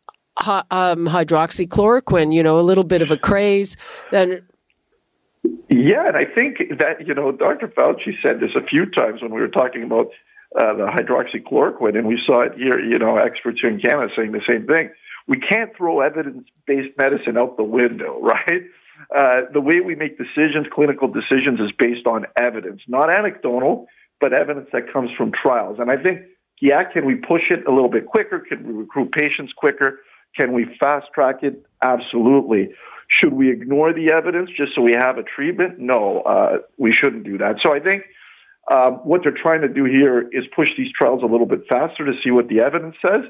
um, 0.46 1.08
hydroxychloroquine, 1.08 2.34
you 2.34 2.44
know, 2.44 2.60
a 2.60 2.62
little 2.62 2.84
bit 2.84 3.02
of 3.02 3.12
a 3.12 3.18
craze? 3.18 3.78
Then 4.12 4.44
yeah, 5.70 6.08
and 6.08 6.18
I 6.18 6.26
think 6.26 6.58
that, 6.80 7.08
you 7.08 7.14
know, 7.14 7.32
Dr. 7.32 7.68
Fauci 7.70 8.14
said 8.24 8.40
this 8.40 8.52
a 8.56 8.66
few 8.66 8.86
times 8.88 9.22
when 9.22 9.32
we 9.32 9.40
were 9.40 9.48
talking 9.48 9.84
about 9.84 10.08
uh, 10.58 10.74
the 10.74 10.86
hydroxychloroquine, 10.86 11.98
and 11.98 12.06
we 12.06 12.22
saw 12.26 12.42
it 12.42 12.54
here, 12.56 12.78
you 12.78 13.00
know, 13.00 13.16
experts 13.16 13.60
here 13.62 13.72
in 13.72 13.80
Canada 13.80 14.12
saying 14.16 14.34
the 14.34 14.42
same 14.50 14.68
thing. 14.68 14.90
We 15.28 15.38
can't 15.38 15.76
throw 15.76 16.02
evidence 16.02 16.48
based 16.66 16.98
medicine 16.98 17.38
out 17.38 17.58
the 17.58 17.64
window, 17.64 18.20
right? 18.22 18.64
Uh, 19.16 19.42
the 19.52 19.62
way 19.62 19.80
we 19.84 19.96
make 19.96 20.18
decisions, 20.18 20.68
clinical 20.74 21.08
decisions, 21.08 21.60
is 21.60 21.72
based 21.78 22.06
on 22.08 22.26
evidence, 22.40 22.82
not 22.88 23.10
anecdotal, 23.10 23.88
but 24.20 24.34
evidence 24.34 24.70
that 24.74 24.92
comes 24.94 25.10
from 25.18 25.32
trials. 25.32 25.78
And 25.80 25.90
I 25.90 25.98
think, 25.98 26.22
yeah, 26.62 26.84
can 26.84 27.06
we 27.06 27.16
push 27.16 27.42
it 27.50 27.66
a 27.66 27.72
little 27.72 27.90
bit 27.90 28.06
quicker? 28.06 28.40
Can 28.40 28.66
we 28.66 28.74
recruit 28.74 29.12
patients 29.12 29.54
quicker? 29.54 30.00
Can 30.40 30.54
we 30.54 30.66
fast 30.80 31.08
track 31.14 31.38
it? 31.42 31.66
Absolutely. 31.84 32.70
Should 33.08 33.34
we 33.34 33.52
ignore 33.52 33.92
the 33.92 34.12
evidence 34.12 34.50
just 34.56 34.76
so 34.76 34.82
we 34.82 34.94
have 34.98 35.18
a 35.18 35.24
treatment? 35.24 35.80
No, 35.80 36.22
uh, 36.22 36.58
we 36.78 36.94
shouldn't 36.94 37.24
do 37.24 37.38
that. 37.40 37.56
So 37.62 37.74
I 37.74 37.80
think 37.80 38.04
um, 38.72 38.94
what 39.04 39.22
they're 39.24 39.36
trying 39.36 39.62
to 39.62 39.68
do 39.68 39.84
here 39.86 40.22
is 40.32 40.46
push 40.56 40.70
these 40.78 40.92
trials 40.94 41.22
a 41.24 41.26
little 41.26 41.48
bit 41.48 41.62
faster 41.70 42.06
to 42.06 42.14
see 42.24 42.32
what 42.32 42.48
the 42.48 42.62
evidence 42.62 42.96
says. 43.06 43.26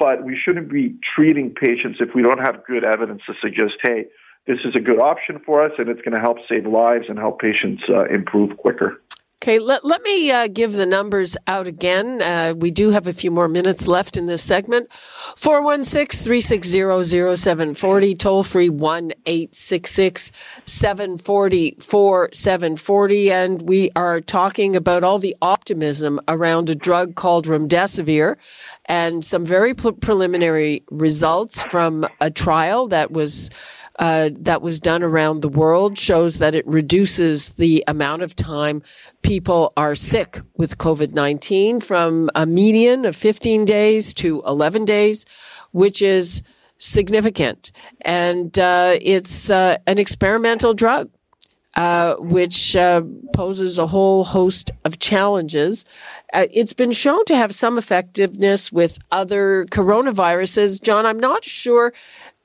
But 0.00 0.24
we 0.24 0.36
shouldn't 0.42 0.72
be 0.72 0.96
treating 1.14 1.54
patients 1.54 1.98
if 2.00 2.14
we 2.14 2.22
don't 2.22 2.40
have 2.40 2.64
good 2.66 2.84
evidence 2.84 3.20
to 3.26 3.34
suggest, 3.42 3.74
hey, 3.82 4.06
this 4.46 4.56
is 4.64 4.74
a 4.74 4.80
good 4.80 4.98
option 4.98 5.40
for 5.44 5.62
us 5.62 5.72
and 5.76 5.90
it's 5.90 6.00
going 6.00 6.14
to 6.14 6.20
help 6.20 6.38
save 6.48 6.66
lives 6.66 7.04
and 7.08 7.18
help 7.18 7.38
patients 7.38 7.82
uh, 7.88 8.06
improve 8.06 8.56
quicker. 8.56 9.02
Okay, 9.42 9.58
let, 9.58 9.86
let 9.86 10.02
me 10.02 10.30
uh, 10.30 10.48
give 10.48 10.74
the 10.74 10.84
numbers 10.84 11.34
out 11.46 11.66
again. 11.66 12.20
Uh, 12.20 12.52
we 12.54 12.70
do 12.70 12.90
have 12.90 13.06
a 13.06 13.12
few 13.14 13.30
more 13.30 13.48
minutes 13.48 13.88
left 13.88 14.18
in 14.18 14.26
this 14.26 14.42
segment. 14.42 14.92
416 14.92 16.26
360 16.26 17.36
0740, 17.36 18.14
toll 18.16 18.42
free 18.42 18.68
1 18.68 19.12
866 19.24 20.30
740 20.66 21.76
4740. 21.80 23.32
And 23.32 23.62
we 23.62 23.90
are 23.96 24.20
talking 24.20 24.76
about 24.76 25.04
all 25.04 25.18
the 25.18 25.34
optimism 25.40 26.20
around 26.28 26.68
a 26.68 26.74
drug 26.74 27.14
called 27.14 27.46
remdesivir 27.46 28.36
and 28.84 29.24
some 29.24 29.46
very 29.46 29.72
pre- 29.72 29.92
preliminary 29.92 30.84
results 30.90 31.62
from 31.62 32.04
a 32.20 32.30
trial 32.30 32.88
that 32.88 33.10
was 33.10 33.48
uh, 34.00 34.30
that 34.32 34.62
was 34.62 34.80
done 34.80 35.02
around 35.02 35.42
the 35.42 35.48
world 35.48 35.98
shows 35.98 36.38
that 36.38 36.54
it 36.54 36.66
reduces 36.66 37.52
the 37.52 37.84
amount 37.86 38.22
of 38.22 38.34
time 38.34 38.82
people 39.22 39.74
are 39.76 39.94
sick 39.94 40.40
with 40.56 40.78
COVID-19 40.78 41.82
from 41.82 42.30
a 42.34 42.46
median 42.46 43.04
of 43.04 43.14
15 43.14 43.66
days 43.66 44.14
to 44.14 44.42
11 44.46 44.86
days, 44.86 45.26
which 45.72 46.00
is 46.00 46.42
significant. 46.78 47.72
And 48.00 48.58
uh, 48.58 48.96
it's 49.02 49.50
uh, 49.50 49.76
an 49.86 49.98
experimental 49.98 50.74
drug. 50.74 51.10
Uh, 51.76 52.16
which 52.16 52.74
uh, 52.74 53.00
poses 53.32 53.78
a 53.78 53.86
whole 53.86 54.24
host 54.24 54.72
of 54.84 54.98
challenges. 54.98 55.84
Uh, 56.34 56.46
it's 56.52 56.72
been 56.72 56.90
shown 56.90 57.24
to 57.24 57.36
have 57.36 57.54
some 57.54 57.78
effectiveness 57.78 58.72
with 58.72 58.98
other 59.12 59.66
coronaviruses. 59.70 60.82
John, 60.82 61.06
I'm 61.06 61.20
not 61.20 61.44
sure 61.44 61.92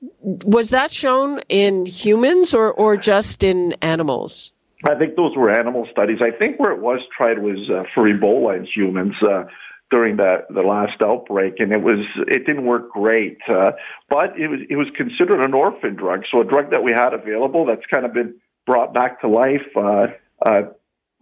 was 0.00 0.70
that 0.70 0.92
shown 0.92 1.40
in 1.48 1.86
humans 1.86 2.54
or, 2.54 2.72
or 2.72 2.96
just 2.96 3.42
in 3.42 3.72
animals? 3.74 4.52
I 4.88 4.94
think 4.94 5.16
those 5.16 5.36
were 5.36 5.50
animal 5.50 5.86
studies. 5.90 6.18
I 6.20 6.30
think 6.36 6.58
where 6.58 6.72
it 6.72 6.80
was 6.80 7.00
tried 7.16 7.38
was 7.38 7.58
uh, 7.70 7.84
for 7.94 8.04
Ebola 8.04 8.58
in 8.58 8.66
humans 8.66 9.14
uh, 9.22 9.44
during 9.90 10.16
the 10.16 10.44
the 10.50 10.60
last 10.60 11.00
outbreak, 11.02 11.54
and 11.58 11.72
it 11.72 11.82
was 11.82 12.04
it 12.28 12.46
didn't 12.46 12.66
work 12.66 12.90
great. 12.90 13.38
Uh, 13.48 13.72
but 14.10 14.38
it 14.38 14.48
was 14.48 14.60
it 14.68 14.76
was 14.76 14.88
considered 14.96 15.44
an 15.44 15.54
orphan 15.54 15.96
drug, 15.96 16.22
so 16.30 16.40
a 16.40 16.44
drug 16.44 16.70
that 16.70 16.82
we 16.82 16.92
had 16.92 17.14
available 17.14 17.64
that's 17.64 17.86
kind 17.92 18.04
of 18.04 18.12
been 18.12 18.34
brought 18.66 18.92
back 18.92 19.20
to 19.22 19.28
life 19.28 19.66
uh, 19.76 20.06
uh, 20.44 20.62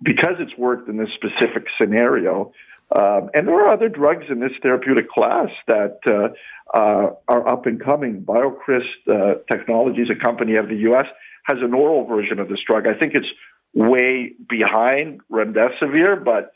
because 0.03 0.35
it's 0.41 0.57
worked 0.59 0.89
in 0.89 0.97
this 0.97 1.11
specific 1.15 1.65
scenario. 1.81 2.53
Um, 2.95 3.31
and 3.35 3.49
there 3.49 3.67
are 3.67 3.73
other 3.73 3.89
drugs 3.89 4.27
in 4.31 4.41
this 4.41 4.53
therapeutic 4.63 5.09
class 5.11 5.49
that 5.67 5.99
uh, 6.07 6.77
uh, 6.77 7.11
are 7.29 7.49
up 7.49 7.67
and 7.67 7.83
coming. 7.83 8.23
BioCryst 8.23 9.09
uh, 9.11 9.35
Technologies, 9.51 10.09
a 10.11 10.25
company 10.25 10.57
of 10.57 10.69
the 10.69 10.77
U.S., 10.77 11.07
has 11.47 11.59
an 11.61 11.75
oral 11.75 12.07
version 12.07 12.39
of 12.39 12.49
this 12.49 12.59
drug. 12.67 12.87
I 12.87 12.99
think 12.99 13.15
it's 13.15 13.27
way 13.75 14.35
behind 14.49 15.21
remdesivir, 15.31 16.25
but 16.25 16.53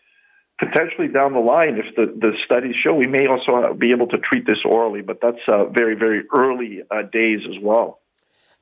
potentially 0.59 1.09
down 1.09 1.33
the 1.33 1.41
line, 1.41 1.79
if 1.79 1.95
the, 1.97 2.07
the 2.19 2.33
studies 2.45 2.75
show, 2.83 2.95
we 2.95 3.07
may 3.07 3.27
also 3.27 3.75
be 3.75 3.91
able 3.93 4.09
to 4.09 4.19
treat 4.19 4.47
this 4.47 4.59
orally, 4.65 5.03
but 5.03 5.19
that's 5.21 5.39
uh, 5.49 5.65
very, 5.67 5.95
very 5.95 6.23
early 6.37 6.83
uh, 6.91 7.03
days 7.13 7.41
as 7.49 7.63
well. 7.63 8.01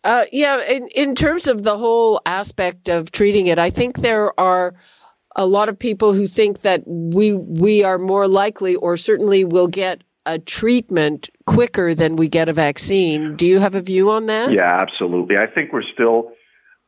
Uh, 0.04 0.24
yeah, 0.30 0.62
in, 0.62 0.88
in 0.88 1.14
terms 1.14 1.48
of 1.48 1.62
the 1.62 1.76
whole 1.76 2.20
aspect 2.26 2.88
of 2.88 3.10
treating 3.10 3.48
it, 3.48 3.58
I 3.58 3.70
think 3.70 3.98
there 3.98 4.38
are 4.38 4.74
a 5.36 5.46
lot 5.46 5.68
of 5.68 5.78
people 5.78 6.14
who 6.14 6.26
think 6.26 6.62
that 6.62 6.82
we 6.86 7.34
we 7.34 7.84
are 7.84 7.98
more 7.98 8.26
likely 8.26 8.74
or 8.74 8.96
certainly 8.96 9.44
will 9.44 9.68
get 9.68 10.02
a 10.24 10.38
treatment 10.38 11.30
quicker 11.46 11.94
than 11.94 12.16
we 12.16 12.26
get 12.26 12.48
a 12.48 12.52
vaccine. 12.52 13.36
Do 13.36 13.46
you 13.46 13.60
have 13.60 13.74
a 13.74 13.80
view 13.80 14.10
on 14.10 14.26
that? 14.26 14.52
Yeah, 14.52 14.68
absolutely. 14.72 15.36
I 15.38 15.46
think 15.46 15.72
we're 15.72 15.88
still 15.94 16.32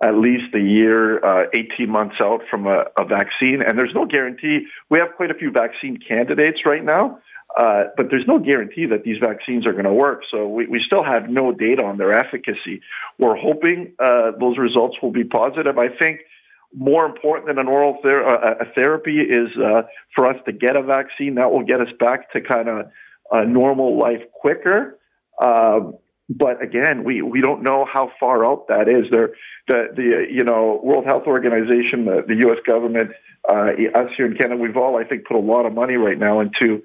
at 0.02 0.14
least 0.14 0.54
a 0.54 0.60
year, 0.60 1.24
uh, 1.24 1.46
18 1.56 1.90
months 1.90 2.16
out 2.22 2.40
from 2.50 2.66
a, 2.66 2.84
a, 2.98 3.04
vaccine, 3.04 3.62
and 3.66 3.76
there's 3.76 3.92
no 3.94 4.06
guarantee. 4.06 4.66
We 4.90 4.98
have 5.00 5.08
quite 5.16 5.30
a 5.30 5.34
few 5.34 5.50
vaccine 5.50 5.98
candidates 5.98 6.58
right 6.64 6.84
now, 6.84 7.18
uh, 7.58 7.84
but 7.96 8.06
there's 8.08 8.26
no 8.26 8.38
guarantee 8.38 8.86
that 8.86 9.02
these 9.02 9.16
vaccines 9.20 9.66
are 9.66 9.72
going 9.72 9.86
to 9.86 9.92
work. 9.92 10.22
So 10.30 10.46
we, 10.46 10.66
we 10.66 10.80
still 10.86 11.02
have 11.02 11.28
no 11.28 11.52
data 11.52 11.84
on 11.84 11.98
their 11.98 12.12
efficacy. 12.12 12.80
We're 13.18 13.36
hoping 13.36 13.94
uh, 13.98 14.32
those 14.38 14.56
results 14.56 14.96
will 15.02 15.10
be 15.10 15.24
positive. 15.24 15.78
I 15.78 15.88
think 15.88 16.20
more 16.74 17.06
important 17.06 17.46
than 17.46 17.58
an 17.58 17.66
oral 17.66 17.98
ther- 18.02 18.26
uh, 18.26 18.54
a 18.60 18.72
therapy 18.74 19.20
is 19.20 19.48
uh, 19.56 19.82
for 20.14 20.26
us 20.26 20.36
to 20.46 20.52
get 20.52 20.76
a 20.76 20.82
vaccine 20.82 21.36
that 21.36 21.50
will 21.50 21.64
get 21.64 21.80
us 21.80 21.88
back 21.98 22.30
to 22.32 22.40
kind 22.40 22.68
of 22.68 22.86
a 23.30 23.44
normal 23.44 23.98
life 23.98 24.22
quicker. 24.40 24.98
Um, 25.42 25.94
but 26.28 26.62
again, 26.62 27.04
we, 27.04 27.22
we 27.22 27.40
don't 27.40 27.62
know 27.62 27.86
how 27.90 28.12
far 28.20 28.44
out 28.46 28.68
that 28.68 28.86
is. 28.88 29.06
There, 29.10 29.30
the 29.66 29.84
the 29.96 30.26
you 30.30 30.44
know 30.44 30.80
World 30.82 31.06
Health 31.06 31.24
Organization, 31.26 32.04
the, 32.04 32.22
the 32.26 32.36
U.S. 32.48 32.58
government, 32.68 33.12
uh, 33.50 33.70
us 33.94 34.10
here 34.16 34.26
in 34.26 34.36
Canada, 34.36 34.60
we've 34.60 34.76
all 34.76 34.98
I 34.98 35.04
think 35.04 35.26
put 35.26 35.36
a 35.36 35.40
lot 35.40 35.64
of 35.64 35.72
money 35.72 35.94
right 35.94 36.18
now 36.18 36.40
into 36.40 36.82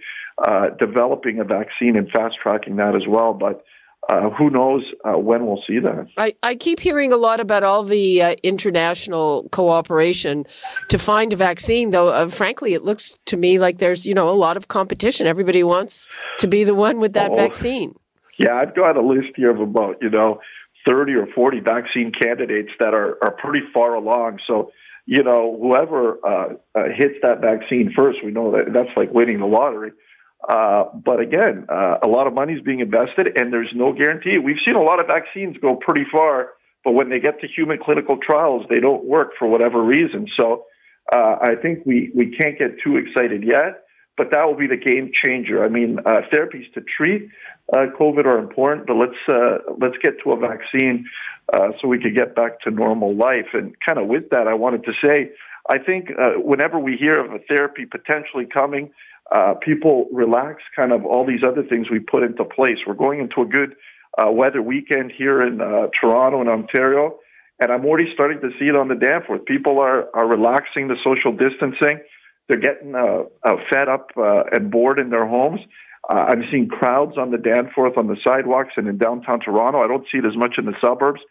uh, 0.48 0.70
developing 0.80 1.40
a 1.40 1.44
vaccine 1.44 1.98
and 1.98 2.10
fast 2.12 2.36
tracking 2.42 2.78
that 2.78 2.96
as 2.96 3.04
well. 3.08 3.34
But 3.34 3.64
uh, 4.10 4.30
who 4.32 4.50
knows 4.50 4.84
uh, 5.06 5.18
when 5.18 5.46
we'll 5.46 5.62
see 5.68 5.80
that. 5.80 6.08
I, 6.18 6.36
I 6.44 6.56
keep 6.56 6.80
hearing 6.80 7.14
a 7.14 7.18
lot 7.18 7.40
about 7.40 7.64
all 7.64 7.84
the 7.84 8.22
uh, 8.22 8.36
international 8.44 9.48
cooperation 9.52 10.46
to 10.90 10.98
find 10.98 11.32
a 11.32 11.36
vaccine, 11.36 11.92
though, 11.92 12.10
uh, 12.10 12.28
frankly, 12.30 12.74
it 12.74 12.84
looks 12.84 13.18
to 13.26 13.38
me 13.38 13.60
like 13.60 13.78
there's, 13.78 14.06
you 14.06 14.14
know, 14.14 14.30
a 14.30 14.32
lot 14.32 14.58
of 14.58 14.68
competition. 14.68 15.26
Everybody 15.26 15.64
wants 15.64 16.10
to 16.40 16.48
be 16.48 16.64
the 16.64 16.76
one 16.76 17.00
with 17.00 17.14
that 17.14 17.32
oh, 17.32 17.36
vaccine. 17.36 17.96
Yeah, 18.38 18.56
I've 18.56 18.76
got 18.76 18.98
a 18.98 19.02
list 19.02 19.30
here 19.36 19.52
of 19.52 19.62
about, 19.62 19.98
you 20.02 20.10
know, 20.10 20.40
30 20.86 21.14
or 21.14 21.28
40 21.28 21.62
vaccine 21.62 22.12
candidates 22.12 22.72
that 22.80 22.94
are, 22.94 23.18
are 23.24 23.32
pretty 23.32 23.66
far 23.74 23.96
along. 23.96 24.40
So, 24.48 24.72
you 25.06 25.24
know, 25.24 25.58
whoever 25.62 26.18
uh, 26.26 26.54
uh, 26.76 26.84
hits 26.96 27.16
that 27.22 27.42
vaccine 27.42 27.94
first, 27.98 28.20
we 28.24 28.32
know 28.32 28.52
that 28.52 28.74
that's 28.74 28.90
like 28.98 29.14
winning 29.14 29.40
the 29.40 29.46
lottery. 29.46 29.92
Uh, 30.48 30.86
but 30.94 31.20
again, 31.22 31.66
uh, 31.70 31.98
a 32.04 32.08
lot 32.08 32.28
of 32.28 32.34
money 32.34 32.54
is 32.54 32.62
being 32.62 32.82
invested, 32.82 33.38
and 33.38 33.54
there's 33.54 33.72
no 33.74 33.94
guarantee. 33.94 34.38
We've 34.38 34.58
seen 34.66 34.76
a 34.76 34.82
lot 34.82 35.00
of 35.00 35.08
vaccines 35.08 35.56
go 35.62 35.76
pretty 35.76 36.06
far, 36.12 36.50
but 36.84 36.94
when 36.94 37.10
they 37.10 37.20
get 37.20 37.40
to 37.42 37.48
human 37.48 37.80
clinical 37.82 38.18
trials, 38.18 38.66
they 38.70 38.82
don't 38.82 39.06
work 39.06 39.32
for 39.40 39.48
whatever 39.48 39.82
reason. 39.82 40.28
So 40.38 40.66
uh, 41.14 41.38
I 41.42 41.56
think 41.62 41.86
we, 41.86 42.12
we 42.14 42.36
can't 42.36 42.60
get 42.60 42.72
too 42.84 42.98
excited 42.98 43.44
yet, 43.44 43.86
but 44.18 44.32
that 44.32 44.44
will 44.46 44.58
be 44.58 44.68
the 44.68 44.78
game 44.78 45.12
changer. 45.24 45.64
I 45.64 45.70
mean, 45.70 46.00
uh, 46.00 46.22
therapies 46.34 46.72
to 46.74 46.82
treat 46.82 47.30
uh, 47.74 47.86
COVID 47.98 48.26
are 48.26 48.38
important, 48.38 48.86
but 48.86 48.98
let's 48.98 49.58
let's 49.80 49.98
get 50.04 50.16
to 50.24 50.32
a 50.32 50.38
vaccine 50.38 51.06
so 51.82 51.88
we 51.88 52.00
could 52.00 52.16
get 52.16 52.36
back 52.36 52.60
to 52.62 52.72
normal 52.72 53.16
life. 53.16 53.48
And 53.54 53.74
kind 53.88 53.98
of 53.98 54.08
with 54.08 54.30
that, 54.32 54.48
I 54.48 54.54
wanted 54.54 54.84
to 54.84 54.92
say, 55.04 55.32
I 55.70 55.78
think 55.80 56.10
whenever 56.36 56.78
we 56.78 56.98
hear 56.98 57.24
of 57.24 57.32
a 57.32 57.40
therapy 57.40 57.86
potentially 57.86 58.46
coming 58.46 58.92
uh, 59.32 59.54
people 59.56 60.08
relax 60.12 60.62
kind 60.76 60.92
of 60.92 61.06
all 61.06 61.26
these 61.26 61.42
other 61.48 61.64
things 61.64 61.88
we 61.90 62.00
put 62.00 62.24
into 62.24 62.44
place. 62.44 62.78
We're 62.86 62.94
going 62.94 63.20
into 63.20 63.42
a 63.42 63.46
good 63.46 63.76
uh, 64.18 64.32
weather 64.32 64.62
weekend 64.62 65.12
here 65.18 65.42
in 65.42 65.62
uh, 65.62 65.88
Toronto 66.02 66.42
and 66.42 66.50
Ontario, 66.50 67.20
and 67.60 67.72
I'm 67.72 67.86
already 67.86 68.12
starting 68.14 68.42
to 68.42 68.50
see 68.60 68.66
it 68.66 68.78
on 68.78 68.88
the 68.88 68.96
Danforth. 68.96 69.46
People 69.46 69.80
are, 69.80 70.10
are 70.14 70.28
relaxing 70.28 70.88
the 70.88 70.98
social 71.04 71.32
distancing. 71.32 72.00
They're 72.48 72.60
getting 72.60 72.94
uh, 72.94 73.24
uh, 73.44 73.56
fed 73.72 73.88
up 73.88 74.12
uh, 74.18 74.44
and 74.52 74.70
bored 74.70 75.00
in 75.00 75.10
their 75.10 75.28
homes. 75.28 75.62
I'm 76.10 76.44
seeing 76.52 76.68
crowds 76.68 77.18
on 77.18 77.32
the 77.32 77.38
Danforth 77.38 77.98
on 77.98 78.08
the 78.08 78.18
sidewalks 78.28 78.74
and 78.76 78.90
in 78.90 78.98
downtown 78.98 79.40
Toronto. 79.40 79.82
I 79.82 79.88
don't 79.88 80.06
see 80.12 80.18
it 80.18 80.26
as 80.26 80.36
much 80.36 80.56
in 80.58 80.66
the 80.66 80.76
suburbs. 80.84 81.22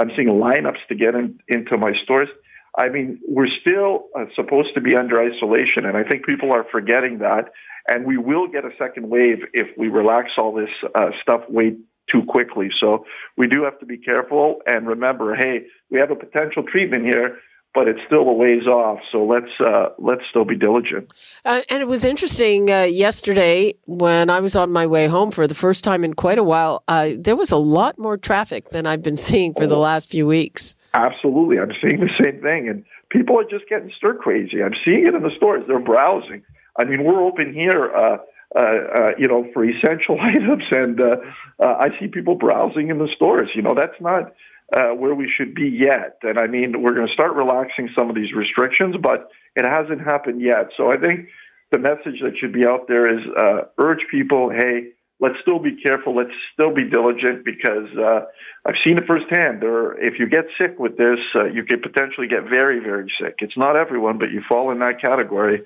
I'm 0.00 0.10
seeing 0.16 0.28
lineups 0.28 0.84
to 0.88 0.96
get 0.96 1.14
in, 1.14 1.38
into 1.46 1.78
my 1.78 1.92
stores. 2.02 2.28
I 2.78 2.88
mean, 2.88 3.20
we're 3.26 3.48
still 3.60 4.08
uh, 4.18 4.26
supposed 4.34 4.74
to 4.74 4.80
be 4.80 4.96
under 4.96 5.20
isolation, 5.20 5.86
and 5.86 5.96
I 5.96 6.04
think 6.04 6.26
people 6.26 6.52
are 6.52 6.66
forgetting 6.70 7.18
that. 7.18 7.50
And 7.88 8.04
we 8.04 8.18
will 8.18 8.48
get 8.48 8.64
a 8.64 8.70
second 8.78 9.08
wave 9.08 9.38
if 9.52 9.68
we 9.78 9.88
relax 9.88 10.30
all 10.38 10.52
this 10.52 10.70
uh, 10.94 11.10
stuff 11.22 11.42
way 11.48 11.76
too 12.10 12.22
quickly. 12.28 12.68
So 12.80 13.06
we 13.36 13.46
do 13.46 13.64
have 13.64 13.78
to 13.78 13.86
be 13.86 13.96
careful 13.96 14.60
and 14.66 14.86
remember, 14.86 15.34
hey, 15.36 15.66
we 15.90 15.98
have 16.00 16.10
a 16.10 16.16
potential 16.16 16.64
treatment 16.64 17.04
here 17.04 17.38
but 17.76 17.88
it's 17.88 18.00
still 18.06 18.26
a 18.26 18.32
ways 18.32 18.66
off. 18.66 18.98
So 19.12 19.26
let's 19.26 19.52
uh, 19.60 19.90
let's 19.98 20.22
still 20.30 20.46
be 20.46 20.56
diligent. 20.56 21.12
Uh, 21.44 21.60
and 21.68 21.82
it 21.82 21.86
was 21.86 22.06
interesting 22.06 22.70
uh, 22.70 22.84
yesterday 22.84 23.74
when 23.84 24.30
I 24.30 24.40
was 24.40 24.56
on 24.56 24.72
my 24.72 24.86
way 24.86 25.08
home 25.08 25.30
for 25.30 25.46
the 25.46 25.54
first 25.54 25.84
time 25.84 26.02
in 26.02 26.14
quite 26.14 26.38
a 26.38 26.42
while. 26.42 26.82
Uh, 26.88 27.10
there 27.18 27.36
was 27.36 27.52
a 27.52 27.58
lot 27.58 27.98
more 27.98 28.16
traffic 28.16 28.70
than 28.70 28.86
I've 28.86 29.02
been 29.02 29.18
seeing 29.18 29.52
for 29.52 29.66
the 29.66 29.76
last 29.76 30.08
few 30.08 30.26
weeks. 30.26 30.74
Absolutely, 30.96 31.58
I'm 31.58 31.72
seeing 31.82 32.00
the 32.00 32.10
same 32.24 32.40
thing, 32.40 32.68
and 32.70 32.84
people 33.10 33.38
are 33.38 33.44
just 33.44 33.68
getting 33.68 33.92
stir 33.98 34.14
crazy. 34.14 34.62
I'm 34.62 34.72
seeing 34.86 35.06
it 35.06 35.14
in 35.14 35.22
the 35.22 35.34
stores; 35.36 35.64
they're 35.68 35.78
browsing. 35.78 36.42
I 36.78 36.84
mean, 36.84 37.04
we're 37.04 37.22
open 37.22 37.52
here. 37.52 37.92
Uh, 37.94 38.16
uh, 38.54 38.60
uh, 38.60 39.10
you 39.18 39.26
know, 39.28 39.44
for 39.52 39.64
essential 39.64 40.18
items, 40.22 40.62
and 40.70 41.00
uh, 41.00 41.16
uh, 41.60 41.74
I 41.80 41.88
see 42.00 42.06
people 42.06 42.36
browsing 42.36 42.88
in 42.88 42.98
the 42.98 43.08
stores. 43.14 43.50
You 43.54 43.60
know, 43.60 43.74
that's 43.76 44.00
not 44.00 44.32
uh, 44.72 44.94
where 44.94 45.14
we 45.14 45.30
should 45.36 45.54
be 45.54 45.68
yet. 45.68 46.18
And 46.22 46.38
I 46.38 46.46
mean, 46.46 46.80
we're 46.80 46.94
going 46.94 47.06
to 47.06 47.12
start 47.12 47.34
relaxing 47.34 47.90
some 47.94 48.08
of 48.08 48.16
these 48.16 48.32
restrictions, 48.32 48.96
but 49.02 49.28
it 49.56 49.66
hasn't 49.66 50.00
happened 50.00 50.40
yet. 50.40 50.70
So 50.76 50.90
I 50.90 50.96
think 50.96 51.28
the 51.72 51.78
message 51.78 52.22
that 52.22 52.38
should 52.40 52.52
be 52.52 52.66
out 52.66 52.88
there 52.88 53.12
is 53.12 53.24
uh, 53.36 53.62
urge 53.78 54.00
people, 54.10 54.50
hey, 54.50 54.92
let's 55.20 55.36
still 55.42 55.58
be 55.58 55.76
careful. 55.82 56.14
Let's 56.14 56.34
still 56.52 56.74
be 56.74 56.88
diligent 56.88 57.44
because 57.44 57.88
uh, 57.98 58.20
I've 58.66 58.76
seen 58.84 58.98
it 58.98 59.04
firsthand. 59.06 59.62
There, 59.62 59.92
if 60.02 60.18
you 60.18 60.28
get 60.28 60.44
sick 60.60 60.78
with 60.78 60.96
this, 60.96 61.18
uh, 61.34 61.46
you 61.46 61.64
could 61.64 61.82
potentially 61.82 62.28
get 62.28 62.44
very, 62.50 62.80
very 62.80 63.10
sick. 63.20 63.36
It's 63.40 63.56
not 63.56 63.78
everyone, 63.78 64.18
but 64.18 64.30
you 64.30 64.42
fall 64.48 64.72
in 64.72 64.78
that 64.80 65.00
category 65.00 65.62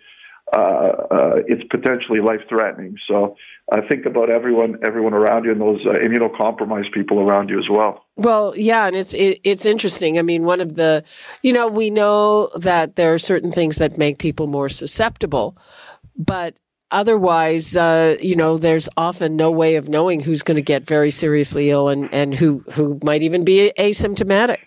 uh, 0.53 0.57
uh, 0.57 1.37
it's 1.47 1.63
potentially 1.71 2.21
life 2.21 2.41
threatening. 2.49 2.97
So 3.07 3.37
uh, 3.71 3.83
think 3.89 4.05
about 4.05 4.31
everyone, 4.31 4.79
everyone 4.85 5.15
around 5.15 5.45
you, 5.45 5.53
and 5.53 5.61
those 5.61 5.81
uh, 5.87 5.93
immunocompromised 5.93 6.93
people 6.93 7.21
around 7.21 7.51
you 7.51 7.59
as 7.59 7.69
well. 7.71 8.05
Well, 8.17 8.55
yeah, 8.57 8.87
and 8.87 8.97
it's 8.97 9.15
it, 9.15 9.39
it's 9.45 9.65
interesting. 9.65 10.19
I 10.19 10.23
mean, 10.23 10.43
one 10.43 10.61
of 10.61 10.75
the, 10.75 11.05
you 11.43 11.53
know, 11.53 11.69
we 11.69 11.91
know 11.91 12.51
that 12.59 12.97
there 12.97 13.15
are 13.15 13.19
certain 13.19 13.53
things 13.53 13.77
that 13.77 13.97
make 13.97 14.19
people 14.19 14.49
more 14.49 14.69
susceptible, 14.69 15.57
but 16.17 16.57
otherwise, 16.91 17.77
uh, 17.77 18.17
you 18.21 18.37
know, 18.37 18.59
there's 18.59 18.89
often 18.97 19.37
no 19.37 19.51
way 19.51 19.77
of 19.77 19.89
knowing 19.89 20.21
who's 20.21 20.43
going 20.43 20.57
to 20.57 20.63
get 20.63 20.87
very 20.87 21.11
seriously 21.11 21.71
ill 21.71 21.89
and, 21.89 22.13
and 22.13 22.35
who, 22.35 22.65
who 22.73 22.99
might 23.03 23.23
even 23.23 23.45
be 23.45 23.73
asymptomatic. 23.79 24.59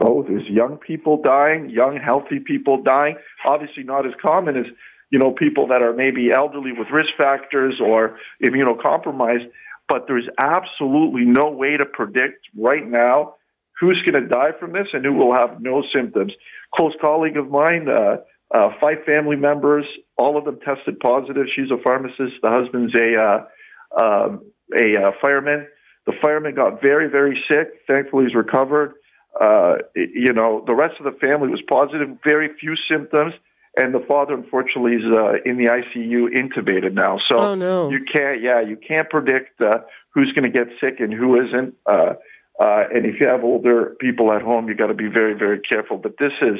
Oh, 0.00 0.22
there's 0.22 0.48
young 0.48 0.78
people 0.78 1.20
dying, 1.22 1.70
young, 1.70 1.96
healthy 1.96 2.40
people 2.40 2.82
dying. 2.82 3.16
Obviously, 3.46 3.84
not 3.84 4.06
as 4.06 4.12
common 4.20 4.56
as 4.56 4.66
you 5.12 5.18
know, 5.18 5.30
people 5.30 5.66
that 5.68 5.82
are 5.82 5.92
maybe 5.92 6.30
elderly 6.34 6.72
with 6.72 6.88
risk 6.90 7.10
factors 7.18 7.78
or 7.84 8.18
immunocompromised, 8.42 9.50
but 9.86 10.06
there's 10.08 10.26
absolutely 10.40 11.26
no 11.26 11.50
way 11.50 11.76
to 11.76 11.84
predict 11.84 12.46
right 12.56 12.88
now 12.88 13.34
who's 13.78 14.02
going 14.06 14.20
to 14.20 14.26
die 14.26 14.52
from 14.58 14.72
this 14.72 14.86
and 14.94 15.04
who 15.04 15.12
will 15.12 15.34
have 15.34 15.60
no 15.60 15.82
symptoms. 15.94 16.32
Close 16.74 16.94
colleague 16.98 17.36
of 17.36 17.50
mine, 17.50 17.88
uh, 17.90 18.16
uh, 18.54 18.70
five 18.80 18.98
family 19.06 19.36
members, 19.36 19.84
all 20.16 20.36
of 20.36 20.44
them 20.44 20.58
tested 20.64 21.00
positive. 21.00 21.46
She's 21.54 21.70
a 21.70 21.82
pharmacist. 21.82 22.34
The 22.42 22.50
husband's 22.50 22.94
a 22.94 23.16
uh, 23.16 24.02
um, 24.02 24.44
a 24.76 24.96
uh, 24.96 25.10
fireman. 25.22 25.66
The 26.06 26.12
fireman 26.20 26.54
got 26.54 26.82
very, 26.82 27.08
very 27.08 27.42
sick. 27.50 27.68
Thankfully, 27.86 28.26
he's 28.26 28.34
recovered. 28.34 28.94
Uh, 29.40 29.74
you 29.94 30.32
know, 30.32 30.62
the 30.66 30.74
rest 30.74 30.94
of 30.98 31.04
the 31.04 31.18
family 31.24 31.48
was 31.48 31.62
positive. 31.68 32.08
Very 32.24 32.50
few 32.58 32.74
symptoms 32.90 33.34
and 33.76 33.94
the 33.94 34.04
father 34.06 34.34
unfortunately 34.34 34.92
is 34.92 35.04
uh, 35.04 35.32
in 35.44 35.56
the 35.56 35.70
ICU 35.70 36.28
intubated 36.36 36.92
now. 36.92 37.18
So 37.26 37.36
oh, 37.36 37.54
no. 37.54 37.90
you 37.90 38.04
can't, 38.12 38.42
yeah, 38.42 38.60
you 38.60 38.76
can't 38.76 39.08
predict 39.08 39.60
uh, 39.60 39.78
who's 40.14 40.32
going 40.32 40.44
to 40.44 40.50
get 40.50 40.68
sick 40.80 41.00
and 41.00 41.12
who 41.12 41.40
isn't. 41.42 41.74
Uh, 41.86 42.14
uh, 42.60 42.84
and 42.92 43.06
if 43.06 43.18
you 43.18 43.26
have 43.26 43.42
older 43.42 43.96
people 43.98 44.32
at 44.32 44.42
home, 44.42 44.68
you 44.68 44.74
got 44.74 44.88
to 44.88 44.94
be 44.94 45.08
very, 45.08 45.34
very 45.34 45.60
careful. 45.60 45.96
But 45.96 46.16
this 46.18 46.32
is 46.42 46.58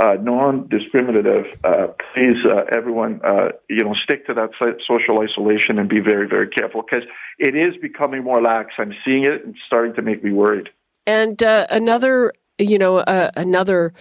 uh, 0.00 0.14
non-discriminative. 0.20 1.46
Uh, 1.64 1.88
please, 2.14 2.36
uh, 2.46 2.64
everyone, 2.74 3.20
uh, 3.24 3.48
you 3.68 3.84
know, 3.84 3.94
stick 4.04 4.26
to 4.26 4.34
that 4.34 4.50
social 4.60 5.20
isolation 5.20 5.78
and 5.78 5.88
be 5.88 6.00
very, 6.00 6.28
very 6.28 6.48
careful 6.48 6.82
because 6.82 7.06
it 7.38 7.54
is 7.54 7.74
becoming 7.80 8.22
more 8.22 8.40
lax. 8.40 8.74
I'm 8.78 8.94
seeing 9.04 9.24
it 9.24 9.44
and 9.44 9.54
starting 9.66 9.94
to 9.94 10.02
make 10.02 10.22
me 10.22 10.32
worried. 10.32 10.68
And 11.06 11.42
uh, 11.42 11.66
another 11.70 12.32
you 12.62 12.78
know, 12.78 12.98
uh, 12.98 13.30
another, 13.36 13.92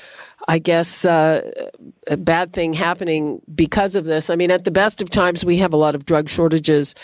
I 0.48 0.60
guess, 0.60 1.06
uh, 1.06 1.70
bad 2.18 2.54
thing 2.54 2.74
happening 2.74 3.42
because 3.54 3.96
of 3.96 4.06
this. 4.06 4.30
I 4.30 4.36
mean, 4.36 4.52
at 4.52 4.64
the 4.64 4.72
best 4.72 5.02
of 5.02 5.10
times, 5.10 5.44
we 5.44 5.58
have 5.58 5.74
a 5.74 5.78
lot 5.78 5.96
of 5.96 6.06
drug 6.06 6.30
shortages 6.30 6.96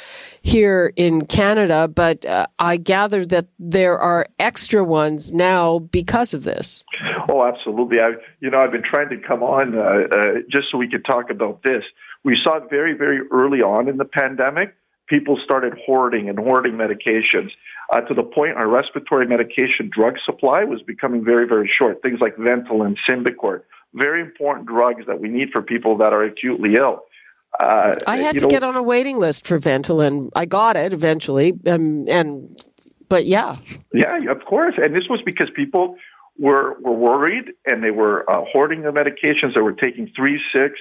here 0.42 0.94
in 0.96 1.26
Canada, 1.26 1.88
but 1.88 2.26
uh, 2.26 2.48
I 2.60 2.78
gather 2.78 3.26
that 3.26 3.48
there 3.60 3.98
are 3.98 4.28
extra 4.40 4.84
ones 4.84 5.34
now 5.34 5.80
because 5.80 6.34
of 6.34 6.44
this. 6.44 6.84
Oh, 7.30 7.46
absolutely. 7.46 8.00
I, 8.00 8.12
you 8.40 8.50
know, 8.50 8.60
I've 8.60 8.72
been 8.72 8.84
trying 8.84 9.10
to 9.10 9.18
come 9.18 9.44
on 9.44 9.78
uh, 9.78 9.82
uh, 9.82 10.40
just 10.50 10.72
so 10.72 10.78
we 10.78 10.90
could 10.90 11.06
talk 11.06 11.30
about 11.30 11.64
this. 11.64 11.84
We 12.24 12.38
saw 12.44 12.58
it 12.58 12.70
very, 12.70 12.94
very 12.94 13.22
early 13.32 13.62
on 13.62 13.90
in 13.90 13.98
the 13.98 14.06
pandemic. 14.06 14.76
People 15.08 15.40
started 15.44 15.74
hoarding 15.86 16.30
and 16.30 16.38
hoarding 16.38 16.74
medications 16.74 17.50
uh, 17.96 18.02
to 18.02 18.14
the 18.14 18.24
point 18.24 18.58
our 18.58 18.68
respiratory 18.68 19.26
medication 19.26 19.90
drug 19.90 20.16
supply 20.26 20.64
was 20.64 20.82
becoming 20.82 21.24
very, 21.24 21.48
very 21.48 21.72
short. 21.80 22.02
Things 22.02 22.20
like 22.20 22.36
Ventolin, 22.36 22.96
Symbicort, 23.10 23.62
very 23.94 24.22
important 24.22 24.68
drugs 24.68 25.06
that 25.08 25.20
we 25.20 25.30
need 25.30 25.50
for 25.54 25.62
people 25.62 25.98
that 26.00 26.14
are 26.14 26.24
acutely 26.24 26.76
ill. 26.78 27.04
Uh, 27.60 27.94
I 28.06 28.18
had 28.18 28.36
to 28.36 28.42
know, 28.42 28.48
get 28.50 28.64
on 28.64 28.76
a 28.76 28.84
waiting 28.84 29.18
list 29.18 29.48
for 29.48 29.58
Ventolin. 29.58 30.30
I 30.36 30.46
got 30.46 30.76
it 30.76 30.94
eventually, 30.94 31.54
um, 31.66 32.06
and 32.08 32.56
but 33.10 33.26
yeah, 33.26 33.58
yeah, 33.94 34.30
of 34.30 34.44
course. 34.46 34.76
And 34.78 34.94
this 34.94 35.06
was 35.10 35.22
because 35.26 35.50
people 35.56 35.96
were 36.38 36.78
were 36.82 36.94
worried 36.94 37.46
and 37.66 37.84
they 37.84 37.92
were 37.92 38.30
uh, 38.30 38.44
hoarding 38.52 38.82
the 38.84 38.90
medications. 38.90 39.56
They 39.56 39.62
were 39.62 39.74
taking 39.74 40.12
three, 40.16 40.40
six 40.54 40.74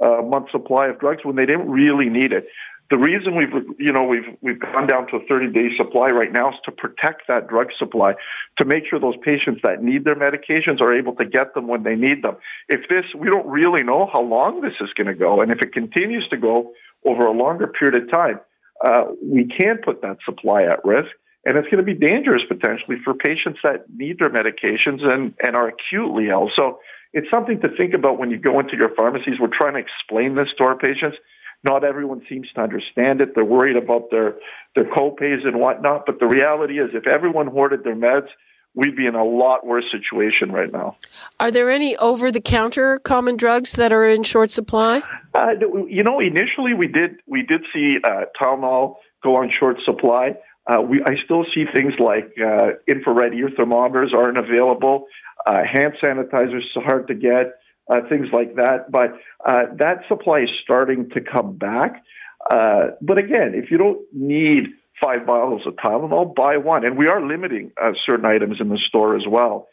uh, 0.00 0.22
month 0.22 0.50
supply 0.52 0.88
of 0.88 1.00
drugs 1.00 1.24
when 1.24 1.36
they 1.36 1.46
didn't 1.46 1.70
really 1.70 2.08
need 2.08 2.32
it 2.32 2.46
the 2.92 2.98
reason 2.98 3.34
we've 3.34 3.78
you 3.78 3.90
know 3.90 4.04
we've 4.04 4.36
we've 4.42 4.60
gone 4.60 4.86
down 4.86 5.06
to 5.08 5.16
a 5.16 5.26
30 5.26 5.50
day 5.50 5.68
supply 5.78 6.08
right 6.08 6.30
now 6.30 6.50
is 6.50 6.56
to 6.66 6.70
protect 6.70 7.22
that 7.26 7.48
drug 7.48 7.68
supply 7.78 8.12
to 8.60 8.66
make 8.66 8.84
sure 8.88 9.00
those 9.00 9.16
patients 9.24 9.62
that 9.64 9.82
need 9.82 10.04
their 10.04 10.14
medications 10.14 10.78
are 10.82 10.92
able 10.92 11.14
to 11.16 11.24
get 11.24 11.54
them 11.54 11.68
when 11.68 11.84
they 11.84 11.96
need 11.96 12.22
them. 12.22 12.36
If 12.68 12.80
this 12.90 13.04
we 13.18 13.30
don't 13.30 13.48
really 13.48 13.82
know 13.82 14.10
how 14.12 14.20
long 14.20 14.60
this 14.60 14.74
is 14.82 14.90
going 14.94 15.06
to 15.06 15.14
go 15.14 15.40
and 15.40 15.50
if 15.50 15.62
it 15.62 15.72
continues 15.72 16.28
to 16.28 16.36
go 16.36 16.72
over 17.08 17.24
a 17.24 17.32
longer 17.32 17.66
period 17.66 18.02
of 18.02 18.12
time 18.12 18.40
uh, 18.84 19.04
we 19.24 19.46
can 19.46 19.78
put 19.82 20.02
that 20.02 20.18
supply 20.26 20.64
at 20.64 20.84
risk 20.84 21.08
and 21.46 21.56
it's 21.56 21.68
going 21.72 21.84
to 21.84 21.88
be 21.88 21.94
dangerous 21.94 22.42
potentially 22.46 22.98
for 23.02 23.14
patients 23.14 23.58
that 23.64 23.86
need 23.96 24.18
their 24.20 24.30
medications 24.30 25.00
and 25.02 25.32
and 25.42 25.56
are 25.56 25.68
acutely 25.68 26.28
ill. 26.28 26.50
So 26.56 26.80
it's 27.14 27.28
something 27.32 27.58
to 27.62 27.68
think 27.80 27.94
about 27.94 28.18
when 28.18 28.30
you 28.30 28.36
go 28.36 28.60
into 28.60 28.76
your 28.76 28.94
pharmacies. 28.94 29.40
We're 29.40 29.56
trying 29.58 29.74
to 29.74 29.80
explain 29.80 30.34
this 30.34 30.48
to 30.58 30.64
our 30.64 30.76
patients 30.76 31.16
not 31.64 31.84
everyone 31.84 32.22
seems 32.28 32.48
to 32.54 32.60
understand 32.60 33.20
it. 33.20 33.34
They're 33.34 33.44
worried 33.44 33.76
about 33.76 34.10
their 34.10 34.36
their 34.74 34.84
copays 34.84 35.46
and 35.46 35.60
whatnot. 35.60 36.06
But 36.06 36.18
the 36.18 36.26
reality 36.26 36.78
is, 36.78 36.90
if 36.94 37.06
everyone 37.06 37.46
hoarded 37.46 37.84
their 37.84 37.94
meds, 37.94 38.28
we'd 38.74 38.96
be 38.96 39.06
in 39.06 39.14
a 39.14 39.24
lot 39.24 39.66
worse 39.66 39.84
situation 39.92 40.50
right 40.50 40.72
now. 40.72 40.96
Are 41.38 41.50
there 41.50 41.70
any 41.70 41.96
over 41.96 42.30
the 42.30 42.40
counter 42.40 42.98
common 42.98 43.36
drugs 43.36 43.72
that 43.72 43.92
are 43.92 44.06
in 44.06 44.22
short 44.22 44.50
supply? 44.50 45.02
Uh, 45.34 45.52
you 45.88 46.02
know, 46.02 46.20
initially 46.20 46.74
we 46.74 46.88
did 46.88 47.16
we 47.26 47.42
did 47.42 47.62
see 47.72 47.98
uh, 48.02 48.24
Tylenol 48.40 48.96
go 49.22 49.36
on 49.36 49.50
short 49.58 49.76
supply. 49.84 50.36
Uh, 50.66 50.80
we 50.80 51.02
I 51.04 51.14
still 51.24 51.44
see 51.54 51.64
things 51.72 51.92
like 51.98 52.32
uh, 52.44 52.70
infrared 52.88 53.34
ear 53.34 53.50
thermometers 53.56 54.12
aren't 54.14 54.38
available. 54.38 55.06
Uh, 55.46 55.60
hand 55.70 55.94
sanitizers 56.02 56.62
are 56.76 56.82
hard 56.82 57.08
to 57.08 57.14
get 57.14 57.54
uh, 57.90 58.00
things 58.08 58.28
like 58.32 58.56
that. 58.56 58.90
But 58.90 59.12
uh, 59.44 59.74
that 59.78 60.02
supply 60.08 60.40
is 60.40 60.50
starting 60.62 61.10
to 61.10 61.20
come 61.20 61.56
back. 61.56 62.02
Uh, 62.50 62.88
but 63.00 63.18
again, 63.18 63.52
if 63.54 63.70
you 63.70 63.78
don't 63.78 64.00
need 64.12 64.64
five 65.02 65.26
bottles 65.26 65.62
of 65.66 65.74
Tylenol, 65.74 66.34
buy 66.34 66.56
one. 66.56 66.84
And 66.84 66.96
we 66.96 67.08
are 67.08 67.24
limiting 67.26 67.72
uh, 67.82 67.92
certain 68.08 68.26
items 68.26 68.58
in 68.60 68.68
the 68.68 68.78
store 68.88 69.16
as 69.16 69.24
well. 69.28 69.68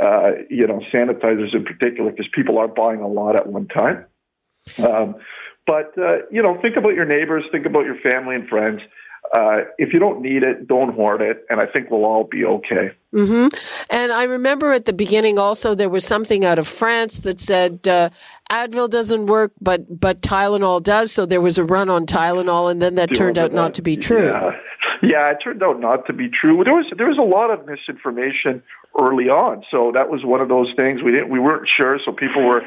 Uh, 0.00 0.32
you 0.50 0.66
know, 0.66 0.80
sanitizers 0.92 1.54
in 1.54 1.64
particular, 1.64 2.10
because 2.10 2.26
people 2.34 2.58
are 2.58 2.68
buying 2.68 3.00
a 3.00 3.08
lot 3.08 3.36
at 3.36 3.46
one 3.46 3.68
time. 3.68 4.06
Um, 4.78 5.16
but 5.66 5.96
uh, 5.96 6.26
you 6.30 6.42
know, 6.42 6.58
think 6.60 6.76
about 6.76 6.94
your 6.94 7.04
neighbors, 7.04 7.44
think 7.52 7.64
about 7.66 7.84
your 7.84 7.98
family 8.00 8.34
and 8.34 8.48
friends. 8.48 8.80
Uh, 9.34 9.64
if 9.78 9.92
you 9.92 9.98
don't 9.98 10.22
need 10.22 10.44
it, 10.44 10.68
don't 10.68 10.94
hoard 10.94 11.20
it, 11.20 11.44
and 11.50 11.60
I 11.60 11.66
think 11.66 11.90
we'll 11.90 12.04
all 12.04 12.22
be 12.22 12.44
okay. 12.44 12.92
Mm-hmm. 13.12 13.48
And 13.90 14.12
I 14.12 14.24
remember 14.24 14.72
at 14.72 14.86
the 14.86 14.92
beginning 14.92 15.40
also 15.40 15.74
there 15.74 15.88
was 15.88 16.06
something 16.06 16.44
out 16.44 16.60
of 16.60 16.68
France 16.68 17.20
that 17.20 17.40
said 17.40 17.88
uh, 17.88 18.10
Advil 18.50 18.88
doesn't 18.88 19.26
work, 19.26 19.52
but 19.60 20.00
but 20.00 20.20
Tylenol 20.20 20.82
does. 20.82 21.10
So 21.10 21.26
there 21.26 21.40
was 21.40 21.58
a 21.58 21.64
run 21.64 21.88
on 21.88 22.06
Tylenol, 22.06 22.70
and 22.70 22.80
then 22.80 22.94
that 22.94 23.12
turned 23.14 23.36
out 23.36 23.52
not 23.52 23.74
to 23.74 23.82
be 23.82 23.96
true. 23.96 24.28
Yeah. 24.28 24.52
Yeah, 25.02 25.30
it 25.32 25.38
turned 25.42 25.62
out 25.62 25.80
not 25.80 26.06
to 26.06 26.12
be 26.12 26.28
true. 26.28 26.62
There 26.64 26.74
was 26.74 26.86
there 26.96 27.08
was 27.08 27.18
a 27.18 27.22
lot 27.22 27.50
of 27.50 27.66
misinformation 27.66 28.62
early 29.00 29.28
on, 29.28 29.64
so 29.70 29.90
that 29.94 30.08
was 30.10 30.20
one 30.24 30.40
of 30.40 30.48
those 30.48 30.72
things 30.78 31.02
we 31.02 31.10
didn't 31.10 31.30
we 31.30 31.40
weren't 31.40 31.68
sure. 31.80 31.98
So 32.04 32.12
people 32.12 32.46
were 32.46 32.62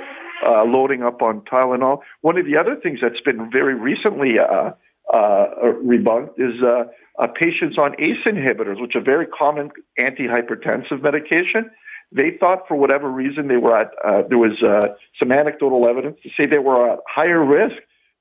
uh, 0.45 0.65
loading 0.65 1.03
up 1.03 1.21
on 1.21 1.41
Tylenol. 1.41 2.01
One 2.21 2.37
of 2.37 2.45
the 2.45 2.57
other 2.57 2.75
things 2.75 2.99
that's 3.01 3.21
been 3.21 3.49
very 3.51 3.75
recently 3.75 4.39
uh, 4.39 4.71
uh, 5.13 5.47
rebunked 5.83 6.33
is 6.37 6.61
uh, 6.63 6.83
uh, 7.19 7.27
patients 7.27 7.77
on 7.77 7.93
ACE 7.99 8.23
inhibitors, 8.27 8.79
which 8.81 8.95
are 8.95 9.03
very 9.03 9.25
common 9.27 9.71
antihypertensive 9.99 11.01
medication. 11.01 11.69
They 12.11 12.37
thought 12.39 12.67
for 12.67 12.75
whatever 12.75 13.09
reason 13.09 13.47
they 13.47 13.57
were 13.57 13.75
at 13.75 13.91
uh, 14.03 14.23
there 14.29 14.37
was 14.37 14.61
uh, 14.63 14.95
some 15.21 15.31
anecdotal 15.31 15.87
evidence 15.87 16.17
to 16.23 16.29
say 16.29 16.47
they 16.47 16.59
were 16.59 16.93
at 16.93 16.99
higher 17.07 17.43
risk 17.43 17.75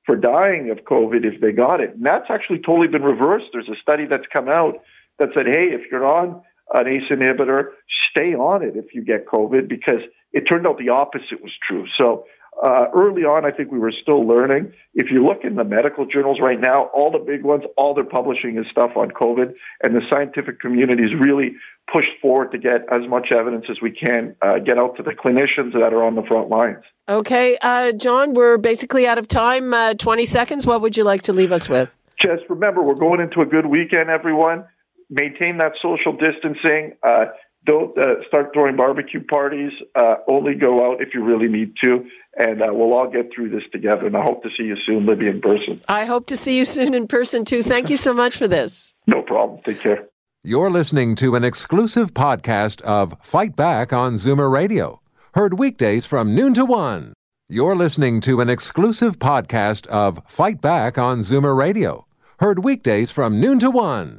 for 0.05 0.17
dying 0.17 0.71
of 0.71 0.79
COVID 0.79 1.25
if 1.25 1.41
they 1.41 1.53
got 1.53 1.81
it. 1.81 1.95
And 1.95 2.05
that's 2.05 2.27
actually 2.31 2.61
totally 2.65 2.89
been 2.89 3.03
reversed. 3.03 3.47
There's 3.53 3.69
a 3.69 3.81
study 3.81 4.07
that's 4.09 4.27
come 4.33 4.49
out 4.49 4.77
that 5.19 5.31
said, 5.35 5.47
hey, 5.47 5.69
if 5.73 5.91
you're 5.91 6.07
on 6.07 6.43
an 6.73 6.87
ACE 6.87 7.11
inhibitor, 7.11 7.71
stay 8.11 8.35
on 8.35 8.63
it 8.63 8.77
if 8.77 8.95
you 8.95 9.05
get 9.05 9.27
COVID 9.27 9.69
because 9.69 10.01
it 10.33 10.43
turned 10.51 10.67
out 10.67 10.79
the 10.79 10.91
opposite 10.91 11.43
was 11.43 11.53
true. 11.67 11.87
So 11.99 12.25
uh, 12.63 12.87
early 12.95 13.23
on, 13.23 13.45
I 13.45 13.51
think 13.51 13.71
we 13.71 13.79
were 13.79 13.93
still 14.03 14.27
learning. 14.27 14.73
If 14.95 15.11
you 15.11 15.25
look 15.25 15.45
in 15.45 15.57
the 15.57 15.65
medical 15.65 16.07
journals 16.07 16.39
right 16.41 16.59
now, 16.59 16.85
all 16.95 17.11
the 17.11 17.19
big 17.19 17.45
ones, 17.45 17.65
all 17.77 17.95
they're 17.95 18.05
publishing 18.05 18.57
is 18.59 18.65
stuff 18.71 18.93
on 18.97 19.11
COVID, 19.11 19.53
and 19.83 19.95
the 19.95 20.01
scientific 20.11 20.61
community 20.61 21.03
is 21.03 21.11
really 21.21 21.57
pushed 21.93 22.13
forward 22.21 22.53
to 22.53 22.59
get 22.59 22.83
as 22.91 23.09
much 23.09 23.29
evidence 23.33 23.67
as 23.71 23.77
we 23.83 23.91
can 23.91 24.35
uh, 24.43 24.59
get 24.59 24.79
out 24.79 24.97
to 24.97 25.03
the 25.03 25.13
clinicians 25.13 25.73
that 25.75 25.93
are 25.93 26.03
on 26.03 26.15
the 26.15 26.23
front 26.23 26.49
lines. 26.49 26.83
Okay, 27.09 27.59
uh, 27.61 27.93
John, 27.93 28.33
we're 28.33 28.59
basically 28.59 29.07
out 29.07 29.19
of 29.19 29.29
time. 29.29 29.75
Uh, 29.75 29.95
20 29.95 30.25
seconds. 30.25 30.67
What 30.67 30.81
would 30.81 30.97
you 30.97 31.05
like 31.05 31.23
to 31.23 31.33
leave 31.33 31.53
us 31.53 31.69
with? 31.69 31.95
Just 32.21 32.43
remember, 32.49 32.83
we're 32.83 32.95
going 32.95 33.21
into 33.21 33.41
a 33.43 33.47
good 33.47 33.67
weekend, 33.67 34.09
everyone. 34.09 34.65
Maintain 35.11 35.59
that 35.59 35.73
social 35.83 36.17
distancing. 36.17 36.95
Uh, 37.03 37.27
don't 37.67 37.97
uh, 37.99 38.27
start 38.29 38.51
throwing 38.55 38.77
barbecue 38.77 39.23
parties. 39.23 39.73
Uh, 39.95 40.15
only 40.29 40.55
go 40.55 40.77
out 40.77 41.03
if 41.03 41.09
you 41.13 41.23
really 41.25 41.49
need 41.49 41.75
to, 41.85 42.07
and 42.39 42.63
uh, 42.63 42.67
we'll 42.71 42.95
all 42.95 43.11
get 43.11 43.31
through 43.35 43.51
this 43.51 43.65
together. 43.73 44.07
And 44.07 44.17
I 44.17 44.23
hope 44.23 44.43
to 44.45 44.49
see 44.57 44.65
you 44.65 44.77
soon, 44.87 45.05
Libby, 45.05 45.29
in 45.29 45.41
person. 45.41 45.81
I 45.89 46.05
hope 46.05 46.27
to 46.29 46.37
see 46.37 46.57
you 46.57 46.65
soon 46.65 46.95
in 46.95 47.07
person 47.09 47.45
too. 47.45 47.63
Thank 47.63 47.91
you 47.91 47.97
so 47.97 48.15
much 48.15 48.37
for 48.37 48.49
this. 48.49 48.95
No 49.07 49.23
problem. 49.23 49.61
Take 49.65 49.81
care. 49.81 50.07
You're 50.43 50.71
listening 50.71 51.17
to 51.17 51.35
an 51.35 51.43
exclusive 51.43 52.15
podcast 52.15 52.81
of 52.83 53.17
Fight 53.21 53.57
Back 53.57 53.93
on 53.93 54.15
Zoomer 54.15 54.51
Radio, 54.51 55.01
heard 55.35 55.59
weekdays 55.59 56.07
from 56.07 56.37
noon 56.37 56.55
to 56.55 56.65
one. 56.65 57.15
You're 57.49 57.75
listening 57.75 58.21
to 58.23 58.41
an 58.41 58.49
exclusive 58.49 59.19
podcast 59.19 59.87
of 59.89 60.21
Fight 60.29 60.61
Back 60.61 60.99
on 60.99 61.21
Zoomer 61.21 61.57
Radio, 61.57 62.07
heard 62.39 62.63
weekdays 62.63 63.11
from 63.11 63.41
noon 63.41 63.59
to 63.59 63.71
one. 63.71 64.19